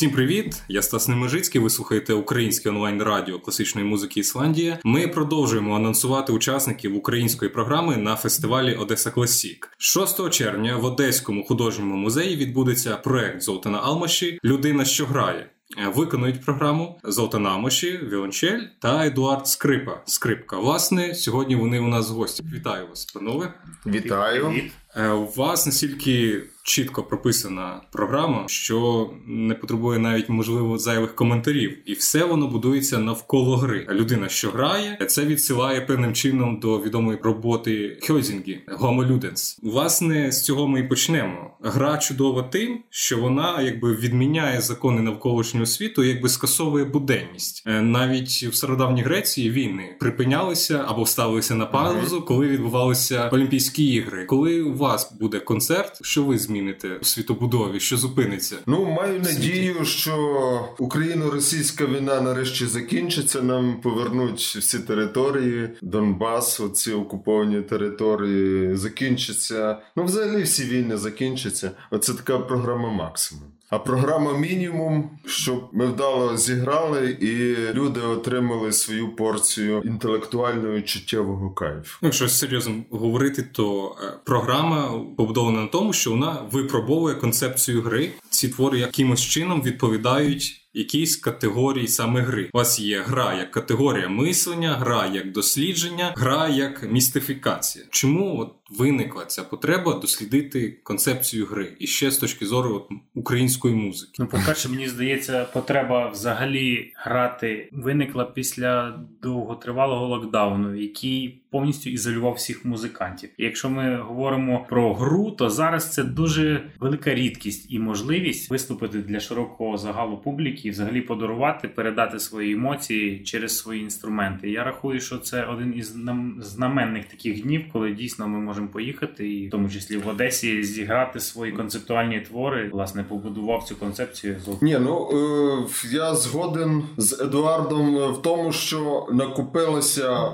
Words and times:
Всім 0.00 0.10
привіт! 0.10 0.62
Я 0.68 0.82
Стас 0.82 1.08
Немежицький. 1.08 1.60
Ви 1.60 1.70
слухаєте 1.70 2.14
українське 2.14 2.68
онлайн 2.68 3.02
радіо 3.02 3.40
класичної 3.40 3.86
музики 3.86 4.20
Ісландія. 4.20 4.78
Ми 4.84 5.08
продовжуємо 5.08 5.76
анонсувати 5.76 6.32
учасників 6.32 6.96
української 6.96 7.50
програми 7.50 7.96
на 7.96 8.16
фестивалі 8.16 8.74
Одеса 8.74 9.10
Класік. 9.10 9.72
6 9.78 10.30
червня 10.30 10.76
в 10.76 10.84
Одеському 10.84 11.44
художньому 11.44 11.96
музеї 11.96 12.36
відбудеться 12.36 12.96
проект 12.96 13.42
Золотана 13.42 13.78
Алмаші 13.78 14.38
Людина, 14.44 14.84
що 14.84 15.06
грає. 15.06 15.50
Виконують 15.94 16.44
програму 16.44 17.00
Золотана 17.04 17.50
Амоші, 17.50 18.00
Віолончель 18.12 18.60
та 18.78 19.06
Едуард 19.06 19.46
Скрипа. 19.46 20.02
Скрипка. 20.06 20.58
Власне, 20.58 21.14
сьогодні 21.14 21.56
вони 21.56 21.80
у 21.80 21.88
нас 21.88 22.10
гості. 22.10 22.42
Вітаю 22.54 22.88
вас, 22.88 23.04
панове. 23.04 23.54
Вітаю. 23.86 24.62
Е, 24.96 25.08
у 25.08 25.26
вас 25.26 25.66
настільки 25.66 26.42
чітко 26.70 27.02
прописана 27.02 27.80
програма, 27.92 28.44
що 28.46 29.10
не 29.26 29.54
потребує 29.54 29.98
навіть 29.98 30.28
можливо 30.28 30.78
зайвих 30.78 31.14
коментарів, 31.14 31.78
і 31.86 31.92
все 31.92 32.24
воно 32.24 32.46
будується 32.46 32.98
навколо 32.98 33.56
гри. 33.56 33.86
Людина, 33.90 34.28
що 34.28 34.50
грає, 34.50 34.98
це 35.08 35.24
відсилає 35.24 35.80
певним 35.80 36.14
чином 36.14 36.60
до 36.60 36.80
відомої 36.80 37.18
роботи 37.22 37.98
Хьозінгі 38.02 38.58
Homo 38.80 39.12
Ludens. 39.12 39.58
Власне, 39.62 40.32
з 40.32 40.44
цього 40.44 40.68
ми 40.68 40.80
і 40.80 40.82
почнемо. 40.82 41.56
Гра 41.62 41.98
чудова 41.98 42.42
тим, 42.42 42.78
що 42.90 43.18
вона 43.18 43.62
якби 43.62 43.94
відміняє 43.94 44.60
закони 44.60 45.02
навколишнього 45.02 45.66
світу, 45.66 46.04
якби 46.04 46.28
скасовує 46.28 46.84
буденність. 46.84 47.62
Е, 47.66 47.82
навіть 47.82 48.30
в 48.30 48.54
стародавній 48.54 49.02
Греції 49.02 49.50
війни 49.50 49.96
припинялися 50.00 50.84
або 50.88 51.06
ставилися 51.06 51.54
на 51.54 51.66
паузу, 51.66 52.22
коли 52.22 52.48
відбувалися 52.48 53.28
Олімпійські 53.32 53.86
ігри. 53.86 54.24
Коли 54.24 54.62
у 54.62 54.74
вас 54.74 55.12
буде 55.20 55.40
концерт, 55.40 55.98
що 56.02 56.24
ви 56.24 56.38
зміните? 56.38 56.59
Зміните 56.60 56.98
у 57.02 57.04
світобудові? 57.04 57.80
Що 57.80 57.96
зупиниться? 57.96 58.56
Ну 58.66 58.84
маю 58.84 59.20
надію, 59.20 59.84
що 59.84 60.74
Україно-російська 60.78 61.86
війна 61.86 62.20
нарешті 62.20 62.66
закінчиться. 62.66 63.42
Нам 63.42 63.80
повернуть 63.80 64.40
всі 64.40 64.78
території, 64.78 65.70
Донбас, 65.82 66.60
оці 66.60 66.92
окуповані 66.92 67.62
території 67.62 68.76
закінчаться. 68.76 69.78
Ну, 69.96 70.04
взагалі 70.04 70.42
всі 70.42 70.64
війни 70.64 70.96
закінчаться. 70.96 71.70
Оце 71.90 72.14
така 72.14 72.38
програма 72.38 72.90
максимум. 72.90 73.44
А 73.70 73.78
програма 73.78 74.38
мінімум, 74.38 75.10
щоб 75.26 75.68
ми 75.72 75.86
вдало 75.86 76.36
зіграли, 76.36 77.10
і 77.10 77.56
люди 77.74 78.00
отримали 78.00 78.72
свою 78.72 79.16
порцію 79.16 79.82
інтелектуального 79.84 80.74
і 80.74 80.82
чуттєвого 80.82 81.50
кайфу. 81.50 81.98
Ну, 82.02 82.06
якщо 82.06 82.28
серйозно 82.28 82.74
говорити, 82.90 83.42
то 83.52 83.96
е, 84.02 84.12
програма 84.24 85.04
побудована 85.16 85.60
на 85.60 85.66
тому, 85.66 85.92
що 85.92 86.10
вона 86.10 86.42
випробовує 86.50 87.14
концепцію 87.14 87.82
гри. 87.82 88.10
Ці 88.30 88.48
твори 88.48 88.78
якимось 88.78 89.20
чином 89.20 89.62
відповідають 89.62 90.69
якійсь 90.72 91.16
категорії 91.16 91.88
саме 91.88 92.20
гри. 92.20 92.50
У 92.54 92.58
вас 92.58 92.80
є 92.80 93.00
гра 93.00 93.34
як 93.34 93.50
категорія 93.50 94.08
мислення, 94.08 94.74
гра 94.74 95.06
як 95.06 95.32
дослідження, 95.32 96.14
гра 96.16 96.48
як 96.48 96.92
містифікація. 96.92 97.84
Чому 97.90 98.40
от 98.40 98.54
виникла 98.78 99.24
ця 99.24 99.42
потреба 99.42 99.98
дослідити 99.98 100.80
концепцію 100.82 101.46
гри 101.46 101.76
і 101.78 101.86
ще 101.86 102.10
з 102.10 102.18
точки 102.18 102.46
зору 102.46 102.74
от, 102.76 102.98
української 103.14 103.74
музики? 103.74 104.12
Ну, 104.18 104.26
по-перше, 104.26 104.68
мені 104.68 104.88
здається, 104.88 105.44
потреба 105.44 106.08
взагалі 106.08 106.92
грати 106.96 107.68
виникла 107.72 108.24
після 108.24 109.00
довготривалого 109.22 110.06
локдауну, 110.06 110.74
який 110.74 111.42
повністю 111.50 111.90
ізолював 111.90 112.32
всіх 112.32 112.64
музикантів. 112.64 113.30
І 113.38 113.44
якщо 113.44 113.70
ми 113.70 113.96
говоримо 113.96 114.66
про 114.68 114.94
гру, 114.94 115.30
то 115.30 115.50
зараз 115.50 115.92
це 115.92 116.04
дуже 116.04 116.62
велика 116.80 117.14
рідкість 117.14 117.66
і 117.72 117.78
можливість 117.78 118.50
виступити 118.50 118.98
для 118.98 119.20
широкого 119.20 119.76
загалу 119.76 120.16
публіки 120.16 120.70
взагалі 120.70 121.00
подарувати, 121.00 121.68
передати 121.68 122.18
свої 122.18 122.52
емоції 122.52 123.18
через 123.18 123.58
свої 123.58 123.82
інструменти. 123.82 124.50
Я 124.50 124.64
рахую, 124.64 125.00
що 125.00 125.18
це 125.18 125.44
один 125.44 125.74
із 125.76 125.94
знаменних 126.38 127.04
таких 127.04 127.42
днів, 127.42 127.64
коли 127.72 127.92
дійсно 127.92 128.28
ми 128.28 128.38
можемо 128.38 128.68
поїхати, 128.68 129.32
і 129.32 129.48
в 129.48 129.50
тому 129.50 129.68
числі 129.68 129.96
в 129.96 130.08
Одесі 130.08 130.62
зіграти 130.62 131.20
свої 131.20 131.52
концептуальні 131.52 132.20
твори. 132.20 132.70
Власне, 132.72 133.04
побудував 133.04 133.64
цю 133.64 133.76
концепцію. 133.76 134.36
Ні, 134.62 134.78
ну 134.80 135.08
е, 135.12 135.88
я 135.92 136.14
згоден 136.14 136.82
з 136.96 137.20
Едуардом 137.20 138.12
в 138.12 138.22
тому, 138.22 138.52
що 138.52 139.06
накопилася 139.12 140.28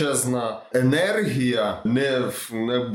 величезна 0.00 0.60
енергія, 0.72 1.80
не 1.84 2.22
не, 2.52 2.86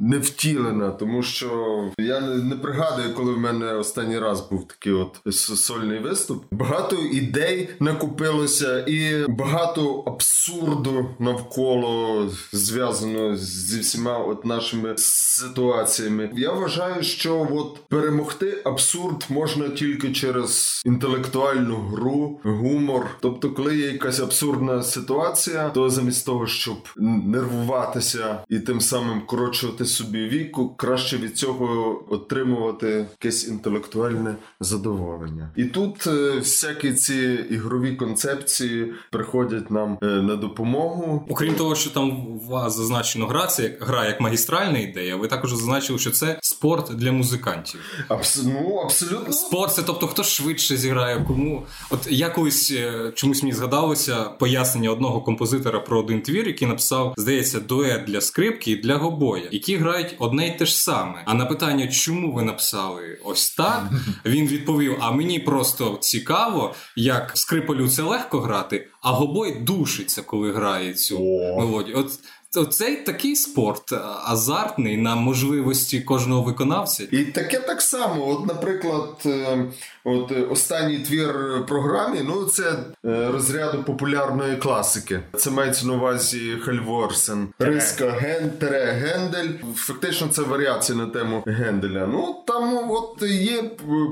не 0.00 0.18
втілена, 0.18 0.90
тому 0.90 1.22
що 1.22 1.80
я 1.98 2.20
не 2.20 2.56
пригадую, 2.56 3.14
коли 3.14 3.32
в 3.32 3.38
мене 3.38 3.72
останній 3.72 4.18
раз 4.18 4.48
був 4.50 4.68
такий 4.68 4.92
от 4.92 5.20
сольний 5.32 5.98
виступ. 5.98 6.44
Багато 6.50 6.96
ідей 6.96 7.68
накопилося, 7.80 8.84
і 8.86 9.24
багато 9.28 10.02
абсурду 10.06 11.06
навколо 11.18 12.30
зв'язано 12.52 13.36
зі 13.36 13.80
всіма 13.80 14.18
от 14.18 14.44
нашими 14.44 14.94
ситуаціями. 14.96 16.30
Я 16.36 16.52
вважаю, 16.52 17.02
що 17.02 17.48
от 17.50 17.88
перемогти 17.88 18.62
абсурд 18.64 19.26
можна 19.28 19.68
тільки 19.68 20.12
через 20.12 20.82
інтелектуальну 20.86 21.76
гру, 21.76 22.40
гумор. 22.44 23.06
Тобто, 23.20 23.50
коли 23.50 23.76
є 23.76 23.86
якась 23.86 24.20
абсурдна 24.20 24.82
ситуація, 24.82 25.70
то 25.70 25.90
замість 25.90 26.23
того, 26.24 26.46
щоб 26.46 26.76
нервуватися 26.96 28.44
і 28.48 28.58
тим 28.58 28.80
самим 28.80 29.22
корочувати 29.26 29.84
собі 29.84 30.28
віку, 30.28 30.74
краще 30.76 31.16
від 31.16 31.38
цього 31.38 32.00
отримувати 32.10 33.06
якесь 33.10 33.48
інтелектуальне 33.48 34.34
задоволення. 34.60 35.50
І 35.56 35.64
тут 35.64 36.06
е, 36.06 36.38
всякі 36.38 36.92
ці 36.92 37.46
ігрові 37.50 37.96
концепції 37.96 38.94
приходять 39.10 39.70
нам 39.70 39.98
е, 40.02 40.06
на 40.06 40.36
допомогу. 40.36 41.26
Окрім 41.28 41.54
того, 41.54 41.74
що 41.74 41.90
там 41.90 42.10
у 42.10 42.38
вас 42.48 42.76
зазначено 42.76 43.26
гра, 43.26 43.46
це 43.46 43.78
гра 43.80 44.06
як 44.06 44.20
магістральна 44.20 44.78
ідея. 44.78 45.16
Ви 45.16 45.28
також 45.28 45.50
зазначили, 45.50 45.98
що 45.98 46.10
це 46.10 46.38
спорт 46.42 46.90
для 46.94 47.12
музикантів. 47.12 47.80
Абс... 48.08 48.44
ну, 48.44 48.76
абсолютно 48.84 49.32
спорт 49.32 49.74
це 49.74 49.82
тобто 49.82 50.06
хто 50.06 50.22
швидше 50.22 50.76
зіграє, 50.76 51.24
кому 51.26 51.66
от 51.90 52.06
я 52.10 52.30
колись 52.30 52.70
е, 52.70 53.12
чомусь 53.14 53.42
мені 53.42 53.54
згадалося 53.54 54.24
пояснення 54.24 54.90
одного 54.90 55.20
композитора 55.20 55.80
про 55.80 56.00
один 56.00 56.13
твір, 56.20 56.46
який 56.46 56.68
написав, 56.68 57.14
здається, 57.16 57.60
дует 57.60 58.04
для 58.04 58.20
скрипки 58.20 58.70
і 58.70 58.76
для 58.76 58.96
гобоя, 58.96 59.48
які 59.50 59.76
грають 59.76 60.14
одне 60.18 60.48
й 60.48 60.50
те 60.50 60.66
ж 60.66 60.76
саме. 60.76 61.22
А 61.24 61.34
на 61.34 61.46
питання, 61.46 61.88
чому 61.88 62.32
ви 62.32 62.42
написали 62.42 63.18
ось 63.24 63.54
так, 63.54 63.90
він 64.24 64.46
відповів: 64.46 64.96
А 65.00 65.10
мені 65.10 65.38
просто 65.38 65.98
цікаво, 66.00 66.74
як 66.96 67.32
скрипалю 67.34 67.88
це 67.88 68.02
легко 68.02 68.40
грати, 68.40 68.88
а 69.02 69.12
гобой 69.12 69.54
душиться, 69.60 70.22
коли 70.22 70.52
грає 70.52 70.94
цю 70.94 71.20
мелодію. 71.58 71.98
От 71.98 72.20
Оцей 72.56 72.96
такий 72.96 73.36
спорт 73.36 73.92
азартний 74.24 74.96
на 74.96 75.14
можливості 75.14 76.00
кожного 76.00 76.42
виконавця. 76.42 77.04
І 77.10 77.24
таке 77.24 77.58
так 77.58 77.82
само. 77.82 78.28
От, 78.28 78.46
наприклад, 78.46 79.08
е, 79.26 79.64
от 80.04 80.32
е, 80.32 80.42
останній 80.42 80.98
твір 80.98 81.34
програмі, 81.68 82.20
ну 82.24 82.44
це 82.44 82.62
е, 82.70 83.28
розряду 83.32 83.84
популярної 83.84 84.56
класики. 84.56 85.20
Це 85.36 85.50
мається 85.50 85.86
на 85.86 85.92
увазі 85.92 86.52
Хальворсен, 86.64 87.48
Passacaglia 87.58 88.10
на 88.10 88.50
тему 88.50 88.84
Генделя. 88.84 89.50
Фактично, 89.74 90.28
це 90.28 90.42
варіація 90.42 90.98
на 90.98 91.06
тему 91.06 91.42
Генделя. 91.46 92.06
Ну 92.06 92.42
там 92.46 92.90
от 92.90 93.22
є 93.22 93.62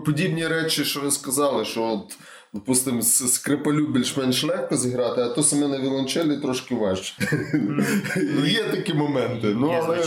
подібні 0.06 0.46
речі, 0.46 0.84
що 0.84 1.00
ви 1.00 1.10
сказали, 1.10 1.64
що 1.64 1.82
от. 1.82 2.18
Допустимо, 2.54 3.02
скрипалю 3.02 3.86
більш-менш 3.86 4.44
легко 4.44 4.76
зіграти, 4.76 5.20
а 5.20 5.28
то 5.28 5.42
саме 5.42 5.68
на 5.68 5.78
віолончелі 5.78 6.36
трошки 6.36 6.74
важче. 6.74 7.14
Ну, 8.14 8.46
є 8.46 8.64
такі 8.64 8.94
моменти. 8.94 9.54
Ну, 9.56 9.80
Але 9.82 9.98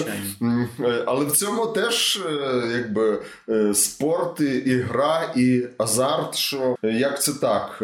е, 0.79 1.03
але 1.05 1.25
в 1.25 1.31
цьому 1.31 1.65
теж 1.65 2.23
е, 2.25 2.61
якби 2.77 3.21
е, 3.49 3.73
спорт, 3.73 4.41
і 4.41 4.77
гра, 4.77 5.33
і 5.35 5.63
азарт. 5.77 6.35
що 6.35 6.75
Як 6.83 7.21
це 7.21 7.33
так? 7.33 7.77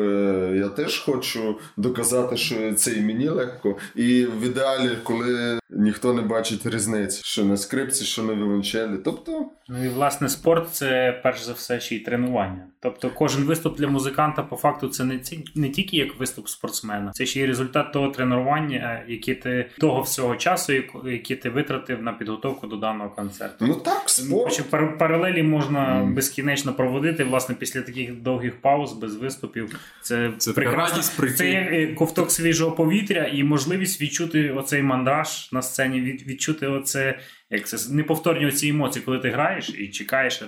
Я 0.55 0.67
теж 0.75 0.99
хочу 0.99 1.59
доказати, 1.77 2.37
що 2.37 2.73
це 2.73 2.91
і 2.91 3.01
мені 3.01 3.29
легко. 3.29 3.77
І 3.95 4.25
в 4.25 4.43
ідеалі, 4.45 4.89
коли 5.03 5.59
ніхто 5.69 6.13
не 6.13 6.21
бачить 6.21 6.65
різниці, 6.65 7.21
що 7.23 7.45
на 7.45 7.57
скрипці, 7.57 8.05
що 8.05 8.23
на 8.23 8.33
віолончелі. 8.33 8.97
Тобто. 9.05 9.45
Ну 9.69 9.85
і 9.85 9.89
власне 9.89 10.29
спорт 10.29 10.69
це 10.71 11.19
перш 11.23 11.43
за 11.43 11.53
все 11.53 11.79
ще 11.79 11.95
й 11.95 11.99
тренування. 11.99 12.67
Тобто, 12.79 13.11
кожен 13.15 13.43
виступ 13.43 13.77
для 13.77 13.87
музиканта 13.87 14.43
по 14.51 14.57
факту 14.57 14.87
це 14.87 15.03
не 15.03 15.19
ці 15.19 15.45
не 15.55 15.69
тільки 15.69 15.97
як 15.97 16.19
виступ 16.19 16.47
спортсмена, 16.47 17.11
це 17.11 17.25
ще 17.25 17.41
й 17.41 17.45
результат 17.45 17.93
того 17.93 18.07
тренування, 18.07 19.03
яке 19.07 19.35
ти 19.35 19.69
того 19.79 20.01
всього 20.01 20.35
часу, 20.35 20.73
який 21.05 21.35
ти 21.35 21.49
витратив 21.49 22.01
на 22.01 22.13
підготовку 22.13 22.67
до 22.67 22.75
даного 22.75 23.09
концерту. 23.09 23.65
Ну 23.67 23.75
так 23.75 24.09
спорт. 24.09 24.63
Пар- 24.69 24.97
паралелі 24.97 25.43
можна 25.43 25.79
mm. 25.79 26.13
безкінечно 26.13 26.73
проводити 26.73 27.23
власне 27.23 27.55
після 27.55 27.81
таких 27.81 28.15
довгих 28.15 28.61
пауз 28.61 28.93
без 28.93 29.15
виступів. 29.15 29.79
Це 30.01 30.31
це 30.37 30.53
прекрасно. 30.53 31.27
Це 31.27 31.87
ковток 31.97 32.31
свіжого 32.31 32.71
повітря 32.71 33.29
і 33.33 33.43
можливість 33.43 34.01
відчути 34.01 34.51
оцей 34.51 34.83
мандаж 34.83 35.51
на 35.51 35.61
сцені, 35.61 36.01
відчути 36.01 36.67
оце 36.67 37.19
як 37.51 37.67
це 37.67 37.77
неповторні 37.89 38.51
ці 38.51 38.67
емоції, 38.67 39.05
коли 39.05 39.19
ти 39.19 39.29
граєш 39.29 39.69
і 39.69 39.87
чекаєш 39.87 40.43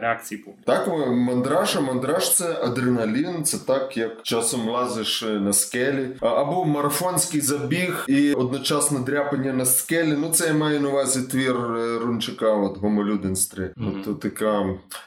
реакції 0.00 0.40
публіки. 0.40 0.62
Так, 0.66 0.88
мандраж, 1.08 1.76
а 1.76 1.80
мандраж 1.80 2.34
це 2.34 2.58
адреналін, 2.62 3.44
це 3.44 3.58
так, 3.58 3.96
як 3.96 4.22
часом 4.22 4.68
лазиш 4.68 5.22
на 5.22 5.52
скелі, 5.52 6.08
або 6.20 6.64
марафонський 6.64 7.40
забіг 7.40 8.04
і 8.08 8.32
одночасно 8.32 8.98
дряпання 8.98 9.52
на 9.52 9.66
скелі. 9.66 10.14
Ну, 10.18 10.30
це 10.30 10.46
я 10.46 10.54
маю 10.54 10.80
на 10.80 10.88
увазі 10.88 11.22
твір 11.22 11.56
е, 11.56 11.98
Рунчика, 11.98 12.52
от 12.52 12.78
Гомолюденс 12.78 13.46
3. 13.46 13.64
Mm-hmm. 13.64 14.02
Тобто 14.04 14.28
така 14.28 14.66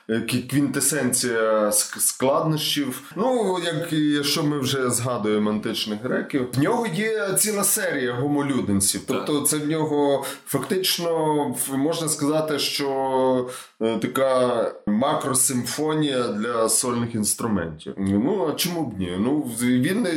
е, 0.09 0.21
квінтесенція 0.49 1.71
складнощів. 1.71 3.13
Ну, 3.15 3.57
як 3.65 3.93
що 4.25 4.43
ми 4.43 4.59
вже 4.59 4.89
згадуємо 4.89 5.49
античних 5.49 6.03
греків, 6.03 6.47
в 6.53 6.59
нього 6.59 6.87
є 6.87 7.29
ціла 7.37 7.63
серія 7.63 8.13
гомолюденців. 8.13 9.01
Тобто, 9.07 9.41
це 9.41 9.57
в 9.57 9.67
нього 9.67 10.25
фактично 10.45 11.36
можна 11.77 12.09
сказати, 12.09 12.59
що 12.59 13.49
е, 13.81 13.97
така 13.97 14.71
макросимфонія 14.87 16.27
для 16.27 16.69
сольних 16.69 17.15
інструментів. 17.15 17.93
Ну 17.97 18.49
а 18.49 18.55
чому 18.55 18.85
б 18.85 18.99
ні? 18.99 19.11
Ну 19.19 19.51
він 19.61 20.07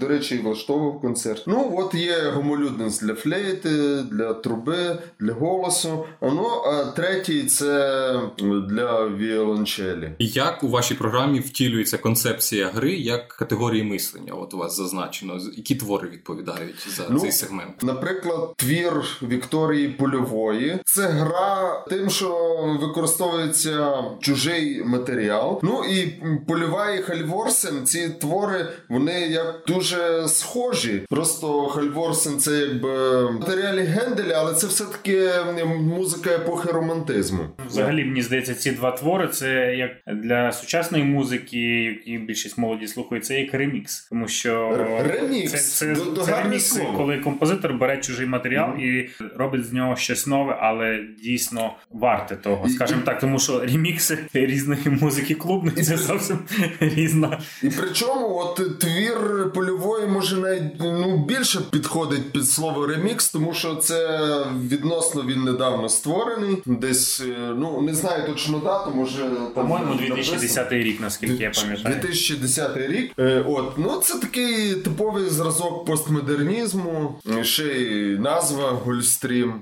до 0.00 0.08
речі 0.08 0.38
влаштовував 0.38 1.00
концерт. 1.00 1.44
Ну 1.46 1.74
от 1.78 1.94
є 1.94 2.30
гомолюденс 2.30 3.00
для 3.00 3.14
флейти, 3.14 4.02
для 4.02 4.34
труби, 4.34 4.98
для 5.20 5.32
голосу. 5.32 6.04
Ну 6.22 6.46
а 6.66 6.84
третій 6.84 7.42
це 7.44 8.20
для 8.68 9.08
віолончелі. 9.08 10.12
Як 10.18 10.64
у 10.64 10.68
вашій 10.68 10.94
програмі 10.94 11.40
втілюється 11.40 11.98
концепція 11.98 12.70
гри 12.74 12.92
як 12.92 13.28
категорії 13.28 13.82
мислення? 13.82 14.32
От 14.32 14.54
у 14.54 14.58
вас 14.58 14.76
зазначено, 14.76 15.40
які 15.52 15.74
твори 15.74 16.08
відповідають 16.08 16.88
за 16.96 17.06
ну, 17.10 17.20
цей 17.20 17.32
сегмент? 17.32 17.82
Наприклад, 17.82 18.54
твір 18.56 18.92
Вікторії 19.22 19.88
Польової 19.88 20.59
це 20.84 21.06
гра 21.06 21.84
тим, 21.88 22.10
що 22.10 22.56
використовується 22.80 24.04
чужий 24.20 24.84
матеріал. 24.84 25.60
Ну 25.62 25.84
і 25.84 26.22
Польова 26.46 26.90
і 26.90 27.02
Хальворсен 27.02 27.86
ці 27.86 28.08
твори 28.08 28.66
вони 28.88 29.20
як 29.20 29.62
дуже 29.66 30.28
схожі. 30.28 31.02
Просто 31.10 31.66
Хальворсен 31.66 32.38
це 32.38 32.58
якби 32.58 33.22
матеріалі 33.30 33.82
Генделя, 33.82 34.34
але 34.36 34.54
це 34.54 34.66
все 34.66 34.84
таки 34.84 35.30
музика 35.66 36.30
епохи 36.30 36.72
романтизму. 36.72 37.40
Взагалі 37.66 38.04
мені 38.04 38.22
здається, 38.22 38.54
ці 38.54 38.70
два 38.70 38.90
твори 38.90 39.28
це 39.28 39.76
як 39.76 39.90
для 40.06 40.52
сучасної 40.52 41.04
музики, 41.04 41.58
які 41.84 42.18
більшість 42.18 42.58
молоді 42.58 42.86
слухають, 42.86 43.24
це 43.24 43.40
як 43.40 43.54
ремікс, 43.54 44.06
тому 44.08 44.28
що 44.28 44.76
ремікс. 45.06 45.50
це, 45.50 45.58
це, 45.58 45.94
це, 45.94 46.22
це 46.24 46.42
ремікс, 46.42 46.80
коли 46.96 47.18
композитор 47.18 47.74
бере 47.74 47.96
чужий 47.96 48.26
матеріал 48.26 48.70
mm-hmm. 48.70 48.80
і 48.80 49.10
робить 49.36 49.64
з 49.64 49.72
нього 49.72 49.96
щось 49.96 50.26
нове, 50.26 50.49
але 50.60 51.00
дійсно 51.22 51.72
варте 51.90 52.36
того, 52.36 52.68
скажімо 52.68 53.02
так, 53.04 53.18
тому 53.18 53.38
що 53.38 53.60
ремікси 53.60 54.18
різної 54.32 54.98
музики 55.00 55.34
клубної 55.34 55.82
це 55.82 55.96
зовсім 55.96 56.38
різна. 56.80 57.40
І 57.62 57.68
причому, 57.68 58.36
от 58.36 58.78
твір 58.78 59.50
польової 59.54 60.06
може 60.06 60.36
навіть 60.36 60.62
ну 60.80 61.24
більше 61.24 61.60
підходить 61.70 62.32
під 62.32 62.46
слово 62.46 62.86
ремікс, 62.86 63.30
тому 63.30 63.54
що 63.54 63.74
це 63.74 64.20
відносно 64.68 65.22
він 65.22 65.44
недавно 65.44 65.88
створений. 65.88 66.56
Десь 66.66 67.22
ну 67.56 67.82
не 67.82 67.94
знаю 67.94 68.26
точно 68.26 68.58
дату, 68.58 68.92
може 68.94 69.24
по-моєму 69.54 69.94
2010 69.94 70.72
рік, 70.72 71.00
наскільки 71.00 71.42
я 71.42 71.50
пам'ятаю. 71.50 71.94
2010 71.94 72.76
рік. 72.76 73.12
Е, 73.18 73.44
от 73.48 73.78
ну 73.78 74.00
це 74.02 74.18
такий 74.18 74.74
типовий 74.74 75.28
зразок 75.28 75.86
постмодернізму, 75.86 77.20
ще 77.42 77.64
й 77.64 78.18
назва 78.18 78.70
Гольстрім. 78.70 79.54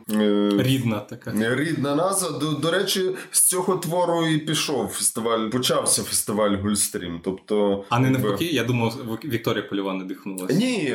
Е, 0.79 0.81
рідна 0.81 1.01
така 1.01 1.55
рідна 1.55 1.95
назва. 1.95 2.39
До, 2.39 2.53
до 2.53 2.71
речі, 2.71 3.11
з 3.31 3.41
цього 3.41 3.77
твору 3.77 4.27
і 4.27 4.39
пішов 4.39 4.89
фестиваль. 4.89 5.49
Почався 5.49 6.03
фестиваль 6.03 6.57
Гольстрім. 6.63 7.21
Тобто, 7.25 7.85
а 7.89 7.99
не 7.99 8.11
навпаки, 8.11 8.45
я 8.45 8.65
думав, 8.65 9.19
Вікторія 9.25 9.63
Польова 9.63 9.95
надихнулася. 9.95 10.55
Ні, 10.55 10.95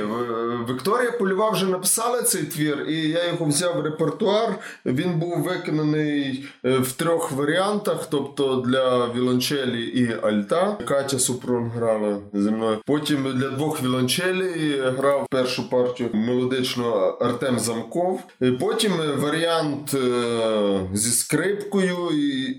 Вікторія 0.69 1.11
Польова 1.11 1.49
вже 1.49 1.65
написала 1.65 2.21
цей 2.21 2.43
твір, 2.43 2.85
і 2.89 3.09
я 3.09 3.27
його 3.27 3.45
взяв 3.45 3.77
в 3.77 3.81
репертуар. 3.81 4.59
Він 4.85 5.19
був 5.19 5.41
виконаний 5.41 6.45
е, 6.65 6.77
в 6.77 6.91
трьох 6.91 7.31
варіантах: 7.31 8.07
тобто 8.09 8.55
для 8.55 9.07
вілончелі 9.07 9.83
і 9.83 10.13
Альта. 10.21 10.77
Катя 10.85 11.19
Супрун 11.19 11.69
грала 11.69 12.17
зі 12.33 12.49
мною. 12.51 12.77
Потім 12.85 13.33
для 13.35 13.49
двох 13.49 13.83
вілончелі 13.83 14.81
грав 14.97 15.27
першу 15.29 15.69
партію 15.69 16.09
мелодично 16.13 16.93
Артем 17.21 17.59
Замков. 17.59 18.21
Потім 18.59 18.91
варіант 19.17 19.62
е, 19.93 20.87
зі 20.93 21.11
скрипкою, 21.11 22.09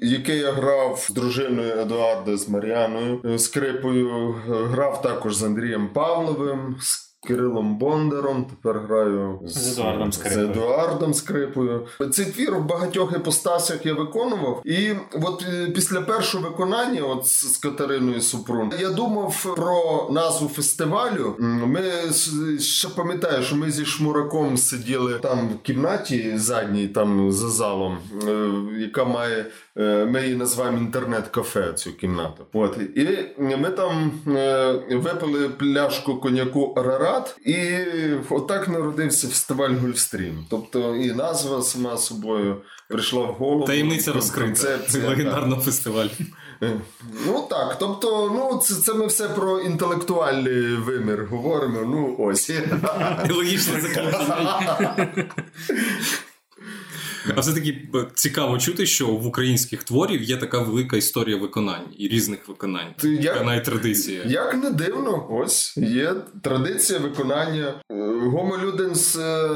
який 0.03 0.39
я 0.39 0.53
грав 0.53 0.99
з 1.09 1.15
дружиною 1.15 1.81
Едуарда 1.81 2.37
з 2.37 2.49
Мар'яною 2.49 3.21
е, 3.25 3.39
скрипою. 3.39 4.35
Грав 4.49 5.03
також 5.03 5.37
з 5.37 5.43
Андрієм 5.43 5.89
Павловим. 5.89 6.77
Кирилом 7.27 7.77
Бондаром, 7.79 8.45
тепер 8.45 8.81
граю 8.81 9.41
з, 9.45 9.53
з 9.53 9.79
Едуардом 9.79 10.13
Скрипою. 10.13 10.47
З 10.47 10.51
Едуардом 10.51 11.15
Скрипою. 11.15 11.87
Цей 12.13 12.27
твір 12.27 12.55
в 12.55 12.65
багатьох 12.65 13.13
іпостасях 13.17 13.87
я 13.87 13.95
виконував. 13.95 14.63
І 14.65 14.91
от 15.13 15.45
е, 15.49 15.71
після 15.75 16.01
першого 16.01 16.49
виконання, 16.49 17.03
от 17.03 17.27
з 17.27 17.57
Катериною 17.57 18.21
Супрун, 18.21 18.73
я 18.81 18.91
думав 18.91 19.55
про 19.57 20.09
назву 20.13 20.49
фестивалю. 20.49 21.35
Ми 21.39 21.83
ще 22.61 22.89
пам'ятаю, 22.89 23.43
що 23.43 23.57
ми 23.57 23.71
зі 23.71 23.85
Шмураком 23.85 24.57
сиділи 24.57 25.15
там 25.15 25.49
в 25.49 25.63
кімнаті 25.63 26.39
задній, 26.39 26.89
там 26.89 27.33
за 27.33 27.49
залом, 27.49 27.99
е, 28.29 28.51
яка 28.79 29.05
має. 29.05 29.47
Е, 29.77 30.05
ми 30.05 30.23
її 30.23 30.35
називаємо 30.35 30.79
інтернет-кафе 30.79 31.73
цю 31.73 31.93
кімнату. 31.93 32.45
От 32.53 32.79
і 32.97 33.09
ми 33.39 33.71
там 33.71 34.11
випили 34.91 35.49
пляшку 35.49 36.17
коньяку 36.17 36.75
Арара. 36.77 37.14
Арарат, 37.15 37.37
і 37.45 37.77
отак 38.31 38.69
народився 38.69 39.29
фестиваль 39.29 39.71
Гольфстрім. 39.71 40.47
Тобто 40.51 40.97
і 40.97 41.13
назва 41.13 41.63
сама 41.63 41.97
собою 41.97 42.63
прийшла 42.89 43.23
в 43.23 43.33
голову. 43.33 43.67
Таємниця 43.67 44.13
розкрита 44.13 44.79
легендарного 45.09 45.63
фестивалю. 45.63 46.11
Ну 47.27 47.47
так, 47.51 47.77
тобто, 47.79 48.33
ну 48.35 48.59
це 48.59 48.75
це 48.75 48.95
ми 48.95 49.07
все 49.07 49.29
про 49.29 49.61
інтелектуальний 49.61 50.77
вимір 50.77 51.27
говоримо. 51.31 51.81
Ну 51.81 52.17
ось. 52.19 52.51
Логічне 53.31 53.81
заключення. 53.81 55.07
А 57.37 57.41
все 57.41 57.53
таки 57.53 57.89
е, 57.95 58.07
цікаво 58.15 58.59
чути, 58.59 58.87
що 58.87 59.07
в 59.07 59.27
українських 59.27 59.83
творів 59.83 60.23
є 60.23 60.37
така 60.37 60.59
велика 60.59 60.97
історія 60.97 61.37
виконань 61.37 61.85
і 61.99 62.09
різних 62.09 62.49
виконань. 62.49 62.95
Як, 63.03 63.45
навіть 63.45 63.65
традиція. 63.65 64.23
Як 64.27 64.55
не 64.55 64.71
дивно, 64.71 65.27
ось 65.31 65.77
є 65.77 66.15
традиція 66.43 66.99
виконання. 66.99 67.75
Е, 67.91 67.95
Гомо 68.25 68.59
Люденс 68.59 69.17
е, 69.17 69.49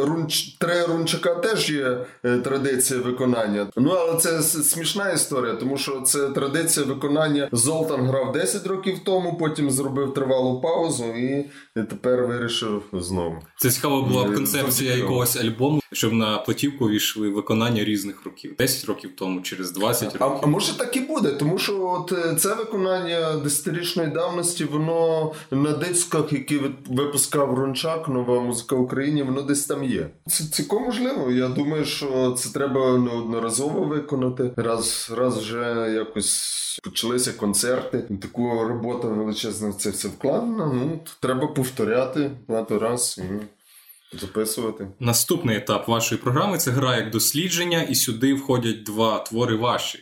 Рунч 0.00 0.56
Тре 0.58 0.86
Рунчака 0.86 1.34
теж 1.34 1.70
є 1.70 1.98
традиція 2.22 3.00
виконання. 3.00 3.66
Ну 3.76 3.90
але 3.90 4.20
це 4.20 4.42
смішна 4.42 5.12
історія, 5.12 5.54
тому 5.54 5.76
що 5.76 6.00
це 6.00 6.28
традиція 6.28 6.86
виконання. 6.86 7.48
Золтан 7.52 8.06
грав 8.06 8.32
10 8.32 8.66
років 8.66 8.98
тому, 9.04 9.36
потім 9.36 9.70
зробив 9.70 10.14
тривалу 10.14 10.60
паузу 10.60 11.04
і 11.04 11.50
тепер 11.74 12.26
вирішив 12.26 12.82
знову. 12.92 13.38
Це 13.56 13.70
цікава 13.70 14.02
була 14.02 14.24
б 14.24 14.34
концепція 14.34 14.94
якогось 14.94 15.36
альбому, 15.36 15.80
щоб 15.94 16.12
на 16.12 16.38
платівку 16.38 16.88
війшов 16.88 17.04
вийшли 17.04 17.28
виконання 17.28 17.84
різних 17.84 18.24
років, 18.24 18.54
10 18.58 18.84
років 18.84 19.10
тому, 19.16 19.40
через 19.40 19.72
20 19.72 20.04
років. 20.04 20.22
А, 20.22 20.40
а 20.42 20.46
може 20.46 20.78
так 20.78 20.96
і 20.96 21.00
буде, 21.00 21.30
тому 21.30 21.58
що 21.58 21.86
от 21.86 22.12
е, 22.12 22.34
це 22.34 22.54
виконання 22.54 23.36
десятирічної 23.36 24.08
давності, 24.08 24.64
воно 24.64 25.32
на 25.50 25.72
дисках, 25.72 26.32
які 26.32 26.60
випускав 26.88 27.58
Рончак, 27.58 28.08
нова 28.08 28.40
музика 28.40 28.76
Україні, 28.76 29.22
воно 29.22 29.42
десь 29.42 29.66
там 29.66 29.84
є. 29.84 30.10
Це 30.26 30.44
цілком 30.44 30.82
можливо. 30.82 31.30
Я 31.30 31.48
думаю, 31.48 31.84
що 31.84 32.36
це 32.38 32.48
треба 32.52 32.98
неодноразово 32.98 33.84
виконати. 33.84 34.50
Раз 34.56 35.12
раз 35.16 35.38
вже 35.38 35.92
якось. 35.94 36.60
Почалися 36.82 37.32
концерти, 37.32 37.98
таку 38.22 38.64
робота 38.68 39.08
величезна 39.08 39.72
це 39.72 39.90
все 39.90 40.08
вкладена. 40.08 40.66
Ну 40.66 41.00
треба 41.20 41.46
повторяти 41.46 42.30
багато 42.48 42.78
раз. 42.78 43.20
Записувати 44.20 44.88
наступний 45.00 45.56
етап 45.56 45.88
вашої 45.88 46.20
програми 46.20 46.58
це 46.58 46.70
гра 46.70 46.96
як 46.96 47.10
дослідження, 47.10 47.82
і 47.82 47.94
сюди 47.94 48.34
входять 48.34 48.82
два 48.82 49.18
твори 49.18 49.56
ваші. 49.56 49.98